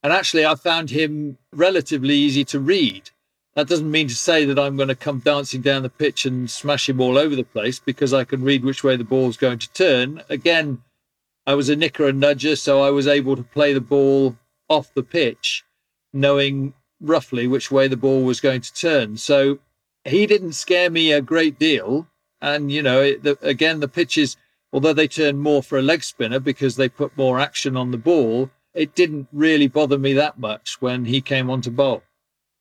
And 0.03 0.13
actually, 0.13 0.47
I 0.47 0.55
found 0.55 0.91
him 0.91 1.39
relatively 1.53 2.15
easy 2.15 2.45
to 2.47 2.61
read. 2.61 3.11
That 3.57 3.69
doesn't 3.69 3.91
mean 3.91 4.09
to 4.09 4.15
say 4.15 4.45
that 4.45 4.59
I'm 4.59 4.77
going 4.77 4.91
to 4.91 4.95
come 4.95 5.19
dancing 5.19 5.63
down 5.63 5.83
the 5.83 5.89
pitch 5.89 6.27
and 6.27 6.49
smash 6.51 6.89
him 6.89 7.01
all 7.01 7.17
over 7.17 7.35
the 7.35 7.43
place 7.43 7.81
because 7.81 8.13
I 8.13 8.25
can 8.25 8.43
read 8.43 8.65
which 8.65 8.85
way 8.85 8.97
the 8.97 9.05
ball's 9.05 9.39
going 9.39 9.59
to 9.59 9.73
turn. 9.73 10.23
Again, 10.29 10.83
I 11.47 11.55
was 11.55 11.69
a 11.69 11.77
nicker 11.77 12.07
and 12.07 12.23
nudger, 12.23 12.59
so 12.59 12.83
I 12.83 12.91
was 12.91 13.07
able 13.07 13.35
to 13.35 13.43
play 13.43 13.73
the 13.73 13.81
ball 13.81 14.37
off 14.69 14.93
the 14.95 15.03
pitch, 15.03 15.65
knowing 16.13 16.75
roughly 17.01 17.47
which 17.47 17.71
way 17.71 17.89
the 17.89 17.97
ball 17.97 18.23
was 18.25 18.41
going 18.41 18.61
to 18.61 18.75
turn. 18.75 19.17
So 19.17 19.59
he 20.05 20.27
didn't 20.27 20.53
scare 20.53 20.91
me 20.91 21.13
a 21.13 21.23
great 21.23 21.59
deal. 21.59 22.07
And, 22.41 22.71
you 22.71 22.83
know, 22.83 23.03
it, 23.03 23.23
the, 23.23 23.39
again, 23.43 23.81
the 23.81 23.89
pitches, 23.89 24.37
although 24.73 24.93
they 24.93 25.09
turn 25.09 25.39
more 25.39 25.63
for 25.63 25.79
a 25.79 25.83
leg 25.83 26.03
spinner 26.03 26.41
because 26.41 26.77
they 26.77 26.89
put 26.89 27.17
more 27.17 27.41
action 27.41 27.77
on 27.77 27.91
the 27.91 27.99
ball, 27.99 28.51
it 28.75 28.95
didn't 28.95 29.29
really 29.33 29.69
bother 29.69 29.99
me 29.99 30.13
that 30.13 30.39
much 30.39 30.81
when 30.81 31.07
he 31.07 31.21
came 31.21 31.51
on 31.51 31.63
to 31.63 31.71
bowl. 31.71 32.03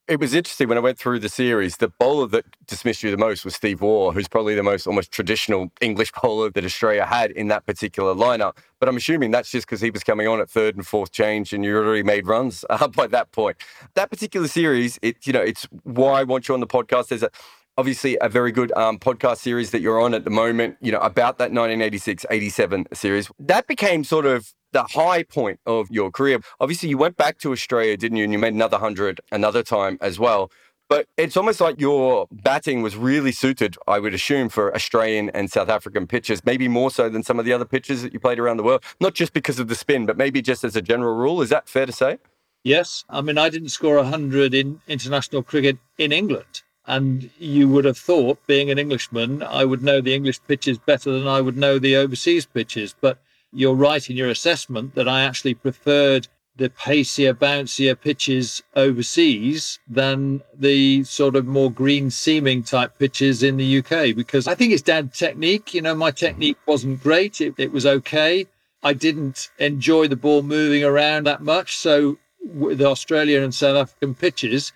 It 0.08 0.20
was 0.20 0.36
interesting 0.36 0.70
when 0.70 0.78
I 0.78 0.82
went 0.82 1.00
through 1.00 1.18
the 1.18 1.30
series. 1.30 1.78
The 1.78 1.88
bowler 1.88 2.28
that 2.28 2.46
dismissed 2.68 3.02
you 3.02 3.10
the 3.10 3.18
most 3.18 3.44
was 3.44 3.56
Steve 3.56 3.82
Waugh, 3.82 4.12
who's 4.12 4.28
probably 4.28 4.54
the 4.54 4.62
most 4.62 4.86
almost 4.86 5.12
traditional 5.12 5.72
English 5.82 6.12
bowler 6.22 6.52
that 6.52 6.64
Australia 6.64 7.06
had 7.08 7.32
in 7.32 7.48
that 7.48 7.66
particular 7.66 8.14
lineup. 8.14 8.56
But 8.80 8.88
I'm 8.88 8.98
assuming 8.98 9.32
that's 9.32 9.50
just 9.50 9.66
because 9.66 9.82
he 9.82 9.90
was 9.90 10.04
coming 10.04 10.28
on 10.28 10.40
at 10.40 10.48
third 10.48 10.76
and 10.76 10.86
fourth 10.86 11.12
change, 11.12 11.54
and 11.54 11.66
you 11.66 11.76
already 11.76 12.04
made 12.04 12.28
runs 12.28 12.64
uh, 12.70 12.88
by 12.90 13.08
that 13.08 13.32
point. 13.32 13.58
That 13.96 14.12
particular 14.12 14.48
series, 14.48 15.00
it 15.02 15.26
you 15.26 15.34
know, 15.34 15.42
it's 15.42 15.68
why 15.84 16.20
I 16.20 16.24
want 16.24 16.48
you 16.48 16.54
on 16.54 16.60
the 16.60 16.68
podcast. 16.68 17.08
There's 17.08 17.24
a 17.24 17.32
obviously 17.78 18.18
a 18.22 18.30
very 18.30 18.52
good 18.52 18.72
um, 18.74 18.98
podcast 18.98 19.38
series 19.38 19.72
that 19.72 19.82
you're 19.82 20.00
on 20.00 20.14
at 20.14 20.24
the 20.24 20.30
moment, 20.30 20.78
you 20.82 20.92
know, 20.92 21.00
about 21.00 21.38
that 21.38 21.52
1986 21.52 22.26
87 22.30 22.86
series. 22.94 23.30
That 23.40 23.68
became 23.68 24.04
sort 24.04 24.26
of 24.26 24.54
the 24.72 24.84
high 24.84 25.24
point 25.24 25.60
of 25.66 25.90
your 25.90 26.12
career. 26.12 26.40
Obviously, 26.60 26.90
you 26.90 26.98
went 26.98 27.18
back 27.18 27.40
to 27.40 27.52
Australia, 27.52 27.96
didn't 27.98 28.18
you? 28.18 28.24
And 28.24 28.34
you 28.34 28.40
made 28.40 28.54
another 28.54 28.78
100 28.78 29.22
another 29.32 29.64
time 29.64 29.98
as 30.02 30.20
well. 30.20 30.52
But 30.88 31.08
it's 31.18 31.36
almost 31.36 31.62
like 31.62 31.82
your 31.82 32.28
batting 32.32 32.84
was 32.84 32.96
really 32.96 33.32
suited, 33.32 33.76
I 33.88 33.98
would 33.98 34.14
assume, 34.14 34.50
for 34.50 34.74
Australian 34.76 35.32
and 35.32 35.50
South 35.50 35.68
African 35.68 36.06
pitches, 36.06 36.46
maybe 36.46 36.68
more 36.68 36.92
so 36.92 37.10
than 37.10 37.24
some 37.24 37.40
of 37.40 37.46
the 37.46 37.54
other 37.54 37.66
pitches 37.66 38.04
that 38.04 38.14
you 38.14 38.20
played 38.20 38.38
around 38.38 38.58
the 38.58 38.64
world. 38.64 38.84
Not 39.00 39.16
just 39.16 39.34
because 39.34 39.58
of 39.58 39.68
the 39.68 39.74
spin, 39.74 40.06
but 40.06 40.16
maybe 40.16 40.44
just 40.44 40.64
as 40.64 40.76
a 40.76 40.84
general 40.84 41.16
rule. 41.16 41.42
Is 41.42 41.50
that 41.50 41.68
fair 41.68 41.88
to 41.88 41.92
say? 41.92 42.20
Yes. 42.64 43.04
I 43.10 43.22
mean, 43.22 43.38
I 43.40 43.50
didn't 43.50 43.70
score 43.70 43.96
100 43.96 44.54
in 44.54 44.82
international 44.88 45.42
cricket 45.42 45.78
in 45.98 46.12
England. 46.12 46.62
And 46.88 47.30
you 47.40 47.68
would 47.70 47.86
have 47.86 47.98
thought, 47.98 48.46
being 48.46 48.70
an 48.70 48.78
Englishman, 48.78 49.42
I 49.42 49.66
would 49.66 49.84
know 49.84 50.02
the 50.02 50.14
English 50.14 50.40
pitches 50.48 50.78
better 50.78 51.12
than 51.12 51.28
I 51.28 51.42
would 51.42 51.58
know 51.58 51.80
the 51.80 51.96
overseas 51.96 52.46
pitches. 52.46 52.96
But 53.00 53.18
you're 53.52 53.74
right 53.74 54.08
in 54.10 54.18
your 54.18 54.30
assessment 54.30 54.96
that 54.96 55.08
I 55.08 55.22
actually 55.22 55.56
preferred 55.56 56.28
the 56.58 56.70
pacier, 56.70 57.34
bouncier 57.34 58.00
pitches 58.00 58.64
overseas 58.76 59.80
than 59.88 60.42
the 60.58 61.04
sort 61.04 61.36
of 61.36 61.46
more 61.46 61.70
green 61.70 62.10
seaming 62.10 62.64
type 62.64 62.98
pitches 62.98 63.44
in 63.44 63.58
the 63.58 63.80
UK 63.80 64.16
because 64.16 64.48
I 64.48 64.56
think 64.56 64.72
it's 64.72 64.82
down 64.82 65.10
to 65.10 65.18
technique. 65.18 65.74
You 65.74 65.82
know, 65.82 65.96
my 65.96 66.12
technique 66.12 66.58
wasn't 66.66 67.04
great, 67.04 67.42
it, 67.42 67.56
it 67.58 67.72
was 67.72 67.86
okay. 67.86 68.48
I 68.84 68.94
didn't 68.94 69.50
enjoy 69.58 70.08
the 70.08 70.16
ball 70.16 70.44
moving 70.44 70.84
around 70.84 71.26
that 71.26 71.42
much. 71.42 71.76
So, 71.76 72.18
with 72.40 72.78
the 72.78 72.86
Australian 72.86 73.44
and 73.44 73.54
South 73.54 73.76
African 73.76 74.14
pitches, 74.14 74.72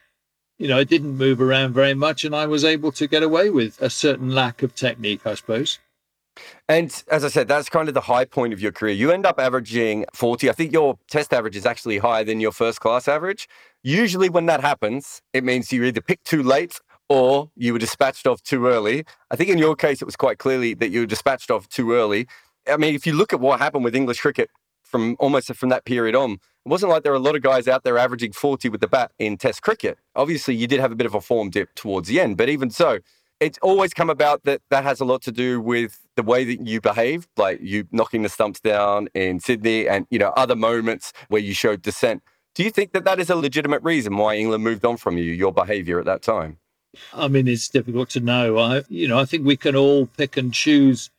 you 0.59 0.67
know, 0.67 0.77
it 0.77 0.89
didn't 0.89 1.17
move 1.17 1.41
around 1.41 1.73
very 1.73 1.93
much, 1.93 2.25
and 2.25 2.35
I 2.35 2.45
was 2.45 2.63
able 2.63 2.91
to 2.91 3.07
get 3.07 3.23
away 3.23 3.49
with 3.49 3.81
a 3.81 3.89
certain 3.89 4.35
lack 4.35 4.61
of 4.61 4.75
technique, 4.75 5.25
I 5.25 5.33
suppose. 5.33 5.79
And 6.67 7.03
as 7.09 7.25
I 7.25 7.29
said, 7.29 7.47
that's 7.47 7.69
kind 7.69 7.87
of 7.87 7.93
the 7.93 8.01
high 8.01 8.25
point 8.25 8.53
of 8.53 8.61
your 8.61 8.71
career. 8.71 8.93
You 8.93 9.11
end 9.11 9.25
up 9.25 9.39
averaging 9.39 10.05
40. 10.13 10.49
I 10.49 10.53
think 10.53 10.71
your 10.71 10.99
test 11.09 11.33
average 11.33 11.55
is 11.55 11.65
actually 11.65 11.97
higher 11.97 12.23
than 12.23 12.39
your 12.39 12.51
first 12.51 12.81
class 12.81 13.07
average. 13.07 13.47
Usually, 13.83 14.29
when 14.29 14.45
that 14.45 14.61
happens, 14.61 15.21
it 15.33 15.43
means 15.43 15.71
you 15.71 15.83
either 15.85 16.01
pick 16.01 16.23
too 16.23 16.43
late 16.43 16.79
or 17.07 17.49
you 17.55 17.73
were 17.73 17.79
dispatched 17.79 18.27
off 18.27 18.41
too 18.43 18.67
early. 18.67 19.05
I 19.31 19.35
think 19.35 19.49
in 19.49 19.57
your 19.57 19.75
case, 19.75 20.01
it 20.01 20.05
was 20.05 20.15
quite 20.15 20.37
clearly 20.37 20.73
that 20.75 20.91
you 20.91 21.01
were 21.01 21.05
dispatched 21.05 21.49
off 21.49 21.67
too 21.69 21.93
early. 21.93 22.27
I 22.67 22.77
mean, 22.77 22.93
if 22.93 23.07
you 23.07 23.13
look 23.13 23.33
at 23.33 23.39
what 23.39 23.59
happened 23.59 23.83
with 23.83 23.95
English 23.95 24.19
cricket 24.19 24.49
from 24.89 25.15
almost 25.19 25.53
from 25.55 25.69
that 25.69 25.85
period 25.85 26.15
on, 26.15 26.33
it 26.33 26.39
wasn't 26.65 26.91
like 26.91 27.03
there 27.03 27.11
were 27.11 27.17
a 27.17 27.21
lot 27.21 27.35
of 27.35 27.41
guys 27.41 27.67
out 27.67 27.83
there 27.83 27.97
averaging 27.97 28.33
40 28.33 28.69
with 28.69 28.81
the 28.81 28.87
bat 28.87 29.11
in 29.19 29.37
Test 29.37 29.61
cricket. 29.61 29.97
Obviously, 30.15 30.55
you 30.55 30.67
did 30.67 30.79
have 30.79 30.91
a 30.91 30.95
bit 30.95 31.05
of 31.05 31.15
a 31.15 31.21
form 31.21 31.49
dip 31.49 31.73
towards 31.75 32.07
the 32.07 32.19
end, 32.19 32.37
but 32.37 32.49
even 32.49 32.69
so, 32.69 32.99
it's 33.39 33.57
always 33.61 33.93
come 33.93 34.09
about 34.09 34.43
that 34.43 34.61
that 34.69 34.83
has 34.83 34.99
a 34.99 35.05
lot 35.05 35.21
to 35.21 35.31
do 35.31 35.61
with 35.61 35.99
the 36.15 36.23
way 36.23 36.43
that 36.43 36.67
you 36.67 36.81
behaved, 36.81 37.29
like 37.37 37.59
you 37.61 37.87
knocking 37.91 38.23
the 38.23 38.29
stumps 38.29 38.59
down 38.59 39.07
in 39.13 39.39
Sydney 39.39 39.87
and, 39.87 40.05
you 40.09 40.19
know, 40.19 40.29
other 40.35 40.55
moments 40.55 41.13
where 41.29 41.41
you 41.41 41.53
showed 41.53 41.81
dissent. 41.81 42.21
Do 42.55 42.63
you 42.63 42.71
think 42.71 42.91
that 42.91 43.05
that 43.05 43.19
is 43.19 43.29
a 43.29 43.35
legitimate 43.35 43.81
reason 43.83 44.17
why 44.17 44.35
England 44.35 44.63
moved 44.63 44.83
on 44.83 44.97
from 44.97 45.17
you, 45.17 45.23
your 45.23 45.53
behavior 45.53 45.99
at 45.99 46.05
that 46.05 46.21
time? 46.21 46.57
I 47.13 47.27
mean, 47.27 47.47
it's 47.47 47.69
difficult 47.69 48.09
to 48.11 48.19
know. 48.19 48.57
I, 48.57 48.83
you 48.89 49.07
know, 49.07 49.19
I 49.19 49.25
think 49.25 49.45
we 49.45 49.55
can 49.55 49.75
all 49.75 50.07
pick 50.07 50.35
and 50.35 50.53
choose 50.53 51.09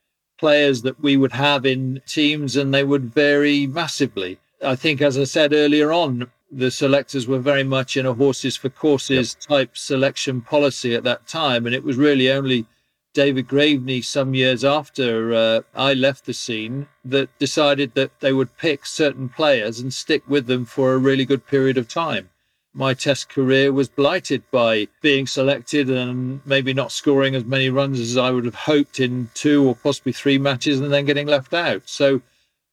players 0.41 0.81
that 0.81 0.99
we 0.99 1.15
would 1.15 1.31
have 1.31 1.67
in 1.67 2.01
teams 2.07 2.55
and 2.57 2.73
they 2.73 2.83
would 2.83 3.13
vary 3.13 3.67
massively. 3.67 4.39
I 4.73 4.75
think, 4.75 4.99
as 4.99 5.15
I 5.17 5.25
said 5.25 5.53
earlier 5.53 5.91
on, 5.91 6.31
the 6.51 6.71
selectors 6.71 7.27
were 7.27 7.37
very 7.51 7.63
much 7.63 7.95
in 7.95 8.07
a 8.07 8.13
horses 8.13 8.57
for 8.57 8.69
courses 8.69 9.37
yep. 9.37 9.47
type 9.47 9.77
selection 9.77 10.41
policy 10.41 10.95
at 10.95 11.03
that 11.03 11.27
time. 11.27 11.67
And 11.67 11.75
it 11.75 11.83
was 11.83 11.95
really 11.95 12.31
only 12.31 12.65
David 13.13 13.47
Graveney, 13.47 14.03
some 14.03 14.33
years 14.33 14.63
after 14.63 15.31
uh, 15.31 15.61
I 15.75 15.93
left 15.93 16.25
the 16.25 16.33
scene, 16.33 16.87
that 17.05 17.29
decided 17.37 17.93
that 17.93 18.19
they 18.19 18.33
would 18.33 18.57
pick 18.57 18.87
certain 18.87 19.29
players 19.29 19.79
and 19.79 19.93
stick 19.93 20.23
with 20.27 20.47
them 20.47 20.65
for 20.65 20.93
a 20.93 20.97
really 20.97 21.25
good 21.25 21.45
period 21.45 21.77
of 21.77 21.87
time. 21.87 22.30
My 22.73 22.93
test 22.93 23.27
career 23.27 23.73
was 23.73 23.89
blighted 23.89 24.43
by 24.49 24.87
being 25.01 25.27
selected 25.27 25.89
and 25.89 26.39
maybe 26.45 26.73
not 26.73 26.91
scoring 26.91 27.35
as 27.35 27.43
many 27.43 27.69
runs 27.69 27.99
as 27.99 28.17
I 28.17 28.31
would 28.31 28.45
have 28.45 28.55
hoped 28.55 28.99
in 28.99 29.29
two 29.33 29.67
or 29.67 29.75
possibly 29.75 30.13
three 30.13 30.37
matches 30.37 30.79
and 30.79 30.91
then 30.91 31.05
getting 31.05 31.27
left 31.27 31.53
out. 31.53 31.83
So, 31.85 32.21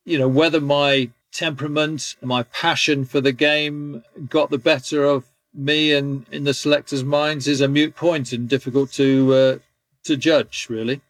you 0.05 0.19
know, 0.19 0.29
whether 0.29 0.61
my 0.61 1.11
temperament, 1.33 2.17
my 2.23 2.45
passion 2.45 3.05
for 3.05 3.21
the 3.21 3.33
game 3.33 4.05
got 4.29 4.51
the 4.51 4.59
better 4.59 5.05
of 5.05 5.25
me 5.53 5.93
and 5.93 6.27
in 6.31 6.45
the 6.45 6.55
selectors' 6.55 7.05
minds 7.05 7.49
is 7.49 7.61
a 7.61 7.69
mute 7.69 7.97
point 7.97 8.33
and 8.33 8.49
difficult 8.49 8.93
to 8.93 9.35
uh, 9.35 9.59
to 10.05 10.17
judge, 10.17 10.69
really. 10.71 11.01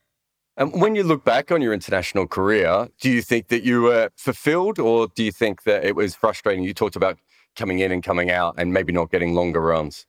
And 0.57 0.81
when 0.81 0.97
you 0.97 1.05
look 1.05 1.25
back 1.25 1.53
on 1.53 1.63
your 1.63 1.73
international 1.73 2.27
career, 2.27 2.89
do 3.01 3.11
you 3.11 3.23
think 3.23 3.47
that 3.49 3.63
you 3.63 3.83
were 3.83 4.11
fulfilled, 4.17 4.79
or 4.81 5.07
do 5.15 5.23
you 5.23 5.31
think 5.31 5.63
that 5.63 5.85
it 5.85 5.95
was 5.95 6.17
frustrating? 6.17 6.65
You 6.65 6.75
talked 6.75 6.97
about 6.97 7.19
coming 7.59 7.81
in 7.81 7.93
and 7.93 8.03
coming 8.03 8.31
out, 8.31 8.55
and 8.57 8.73
maybe 8.73 8.93
not 8.93 9.11
getting 9.11 9.35
longer 9.35 9.61
runs. 9.61 10.07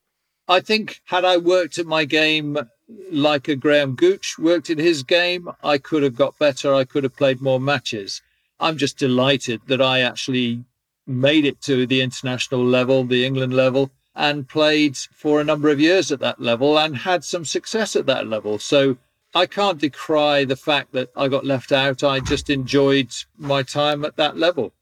I 0.47 0.62
think 0.62 1.01
had 1.05 1.25
I 1.25 1.38
worked 1.38 1.77
at 1.77 1.85
my 1.85 2.05
game 2.05 2.57
like 3.12 3.47
a 3.47 3.55
Graham 3.55 3.95
Gooch 3.95 4.38
worked 4.39 4.69
at 4.69 4.79
his 4.79 5.03
game, 5.03 5.49
I 5.63 5.77
could 5.77 6.01
have 6.03 6.15
got 6.15 6.39
better. 6.39 6.73
I 6.73 6.85
could 6.85 7.03
have 7.03 7.15
played 7.15 7.41
more 7.41 7.59
matches. 7.59 8.21
I'm 8.59 8.77
just 8.77 8.97
delighted 8.97 9.62
that 9.67 9.81
I 9.81 10.01
actually 10.01 10.63
made 11.05 11.45
it 11.45 11.62
to 11.62 11.85
the 11.85 12.01
international 12.01 12.63
level, 12.63 13.03
the 13.03 13.25
England 13.25 13.53
level, 13.53 13.91
and 14.15 14.49
played 14.49 14.97
for 14.97 15.39
a 15.39 15.43
number 15.43 15.69
of 15.69 15.79
years 15.79 16.12
at 16.12 16.19
that 16.19 16.41
level 16.41 16.77
and 16.79 16.97
had 16.97 17.23
some 17.23 17.45
success 17.45 17.95
at 17.95 18.05
that 18.07 18.27
level. 18.27 18.59
So 18.59 18.97
I 19.35 19.45
can't 19.45 19.79
decry 19.79 20.45
the 20.45 20.55
fact 20.55 20.91
that 20.93 21.09
I 21.15 21.27
got 21.27 21.45
left 21.45 21.71
out. 21.71 22.03
I 22.03 22.19
just 22.19 22.49
enjoyed 22.49 23.12
my 23.38 23.63
time 23.63 24.03
at 24.03 24.17
that 24.17 24.38
level. 24.38 24.73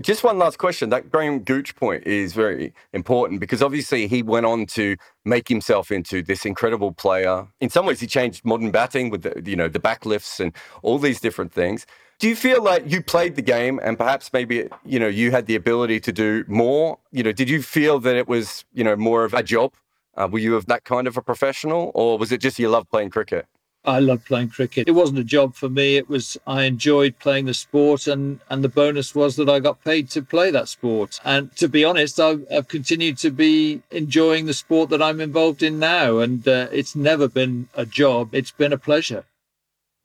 Just 0.00 0.24
one 0.24 0.38
last 0.38 0.58
question. 0.58 0.88
That 0.88 1.10
Graham 1.10 1.40
Gooch 1.40 1.76
point 1.76 2.06
is 2.06 2.32
very 2.32 2.72
important 2.94 3.38
because 3.38 3.62
obviously 3.62 4.08
he 4.08 4.22
went 4.22 4.46
on 4.46 4.64
to 4.66 4.96
make 5.26 5.46
himself 5.46 5.90
into 5.90 6.22
this 6.22 6.46
incredible 6.46 6.92
player. 6.92 7.46
In 7.60 7.68
some 7.68 7.84
ways, 7.84 8.00
he 8.00 8.06
changed 8.06 8.44
modern 8.46 8.70
batting 8.70 9.10
with 9.10 9.22
the 9.22 9.42
you 9.44 9.56
know 9.56 9.68
the 9.68 9.78
backlifts 9.78 10.40
and 10.40 10.54
all 10.82 10.98
these 10.98 11.20
different 11.20 11.52
things. 11.52 11.84
Do 12.18 12.28
you 12.28 12.34
feel 12.34 12.64
like 12.64 12.90
you 12.90 13.00
played 13.00 13.36
the 13.36 13.42
game 13.42 13.78
and 13.80 13.96
perhaps 13.96 14.32
maybe, 14.32 14.68
you 14.84 14.98
know, 14.98 15.06
you 15.06 15.30
had 15.30 15.46
the 15.46 15.54
ability 15.54 16.00
to 16.00 16.12
do 16.12 16.44
more? 16.48 16.98
You 17.12 17.22
know, 17.22 17.30
did 17.30 17.48
you 17.48 17.62
feel 17.62 18.00
that 18.00 18.16
it 18.16 18.26
was, 18.26 18.64
you 18.74 18.82
know, 18.82 18.96
more 18.96 19.22
of 19.22 19.34
a 19.34 19.42
job? 19.42 19.72
Uh, 20.16 20.26
were 20.26 20.40
you 20.40 20.56
of 20.56 20.66
that 20.66 20.82
kind 20.82 21.06
of 21.06 21.16
a 21.16 21.22
professional 21.22 21.92
or 21.94 22.18
was 22.18 22.32
it 22.32 22.40
just 22.40 22.58
you 22.58 22.68
love 22.68 22.90
playing 22.90 23.10
cricket? 23.10 23.46
I 23.88 24.00
love 24.00 24.24
playing 24.24 24.50
cricket. 24.50 24.86
It 24.86 24.92
wasn't 24.92 25.18
a 25.18 25.24
job 25.24 25.54
for 25.54 25.70
me. 25.70 25.96
It 25.96 26.08
was 26.08 26.36
I 26.46 26.64
enjoyed 26.64 27.18
playing 27.18 27.46
the 27.46 27.54
sport, 27.54 28.06
and 28.06 28.40
and 28.50 28.62
the 28.62 28.68
bonus 28.68 29.14
was 29.14 29.36
that 29.36 29.48
I 29.48 29.60
got 29.60 29.82
paid 29.82 30.10
to 30.10 30.22
play 30.22 30.50
that 30.50 30.68
sport. 30.68 31.18
And 31.24 31.54
to 31.56 31.68
be 31.68 31.84
honest, 31.84 32.20
I've, 32.20 32.44
I've 32.52 32.68
continued 32.68 33.16
to 33.18 33.30
be 33.30 33.82
enjoying 33.90 34.44
the 34.44 34.52
sport 34.54 34.90
that 34.90 35.02
I'm 35.02 35.20
involved 35.22 35.62
in 35.62 35.78
now, 35.78 36.18
and 36.18 36.46
uh, 36.46 36.68
it's 36.70 36.94
never 36.94 37.28
been 37.28 37.68
a 37.74 37.86
job. 37.86 38.34
It's 38.34 38.50
been 38.52 38.74
a 38.74 38.78
pleasure. 38.78 39.24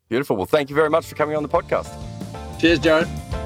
Beautiful. 0.08 0.36
Well, 0.36 0.46
thank 0.46 0.70
you 0.70 0.76
very 0.76 0.90
much 0.90 1.06
for 1.06 1.14
coming 1.14 1.36
on 1.36 1.42
the 1.42 1.48
podcast. 1.48 1.90
Cheers, 2.60 2.80
Jarrod. 2.80 3.43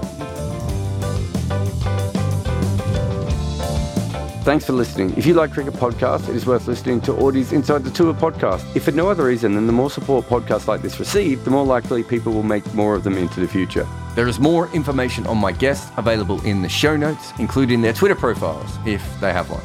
Thanks 4.48 4.64
for 4.64 4.72
listening. 4.72 5.12
If 5.14 5.26
you 5.26 5.34
like 5.34 5.52
Cricket 5.52 5.74
Podcast, 5.74 6.30
it 6.30 6.34
is 6.34 6.46
worth 6.46 6.66
listening 6.66 7.02
to 7.02 7.12
Audie's 7.12 7.52
Inside 7.52 7.84
the 7.84 7.90
Tour 7.90 8.14
podcast. 8.14 8.64
If 8.74 8.84
for 8.84 8.92
no 8.92 9.11
other 9.11 9.26
reason 9.26 9.54
than 9.54 9.66
the 9.66 9.74
more 9.74 9.90
support 9.90 10.24
podcasts 10.24 10.66
like 10.66 10.80
this 10.80 10.98
receive, 10.98 11.44
the 11.44 11.50
more 11.50 11.66
likely 11.66 12.02
people 12.02 12.32
will 12.32 12.42
make 12.42 12.64
more 12.72 12.94
of 12.94 13.04
them 13.04 13.18
into 13.18 13.40
the 13.40 13.46
future. 13.46 13.87
There 14.14 14.26
is 14.26 14.40
more 14.40 14.70
information 14.72 15.26
on 15.26 15.37
my 15.37 15.52
guests 15.52 15.92
available 15.98 16.40
in 16.46 16.62
the 16.62 16.68
show 16.70 16.96
notes, 16.96 17.34
including 17.38 17.82
their 17.82 17.92
Twitter 17.92 18.14
profiles, 18.14 18.78
if 18.87 19.02
they 19.20 19.34
have 19.34 19.50
one. 19.50 19.61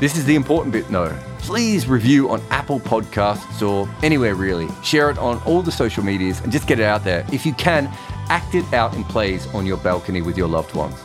This 0.00 0.16
is 0.16 0.24
the 0.24 0.36
important 0.36 0.72
bit, 0.72 0.88
though. 0.88 1.14
Please 1.40 1.86
review 1.86 2.30
on 2.30 2.40
Apple 2.48 2.80
Podcasts 2.80 3.60
or 3.60 3.86
anywhere 4.02 4.36
really. 4.36 4.70
Share 4.82 5.10
it 5.10 5.18
on 5.18 5.36
all 5.42 5.60
the 5.60 5.70
social 5.70 6.02
medias 6.02 6.40
and 6.40 6.50
just 6.50 6.66
get 6.66 6.80
it 6.80 6.86
out 6.86 7.04
there. 7.04 7.26
If 7.30 7.44
you 7.44 7.52
can, 7.52 7.88
act 8.30 8.54
it 8.54 8.64
out 8.72 8.94
in 8.94 9.04
plays 9.04 9.46
on 9.48 9.66
your 9.66 9.76
balcony 9.76 10.22
with 10.22 10.38
your 10.38 10.48
loved 10.48 10.74
ones. 10.74 10.96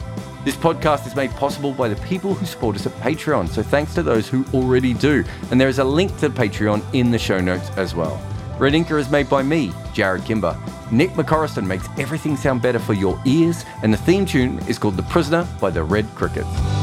This 0.49 0.57
podcast 0.57 1.05
is 1.05 1.15
made 1.15 1.29
possible 1.29 1.73
by 1.73 1.89
the 1.89 1.95
people 2.07 2.33
who 2.33 2.43
support 2.43 2.75
us 2.75 2.87
at 2.87 2.93
Patreon, 2.93 3.49
so 3.49 3.61
thanks 3.61 3.93
to 3.93 4.01
those 4.01 4.27
who 4.27 4.43
already 4.51 4.95
do. 4.95 5.23
And 5.51 5.61
there 5.61 5.69
is 5.69 5.77
a 5.77 5.83
link 5.83 6.17
to 6.21 6.29
Patreon 6.31 6.83
in 6.91 7.11
the 7.11 7.19
show 7.19 7.39
notes 7.39 7.69
as 7.77 7.93
well. 7.93 8.19
Red 8.57 8.73
Inker 8.73 8.99
is 8.99 9.11
made 9.11 9.29
by 9.29 9.43
me, 9.43 9.67
Jarrod 9.93 10.25
Kimber. 10.25 10.57
Nick 10.91 11.11
McCorriston 11.11 11.67
makes 11.67 11.87
everything 11.99 12.35
sound 12.35 12.63
better 12.63 12.79
for 12.79 12.93
your 12.93 13.21
ears, 13.25 13.63
and 13.83 13.93
the 13.93 13.97
theme 13.97 14.25
tune 14.25 14.57
is 14.67 14.79
called 14.79 14.97
The 14.97 15.03
Prisoner 15.03 15.47
by 15.61 15.69
the 15.69 15.83
Red 15.83 16.07
Crickets. 16.15 16.78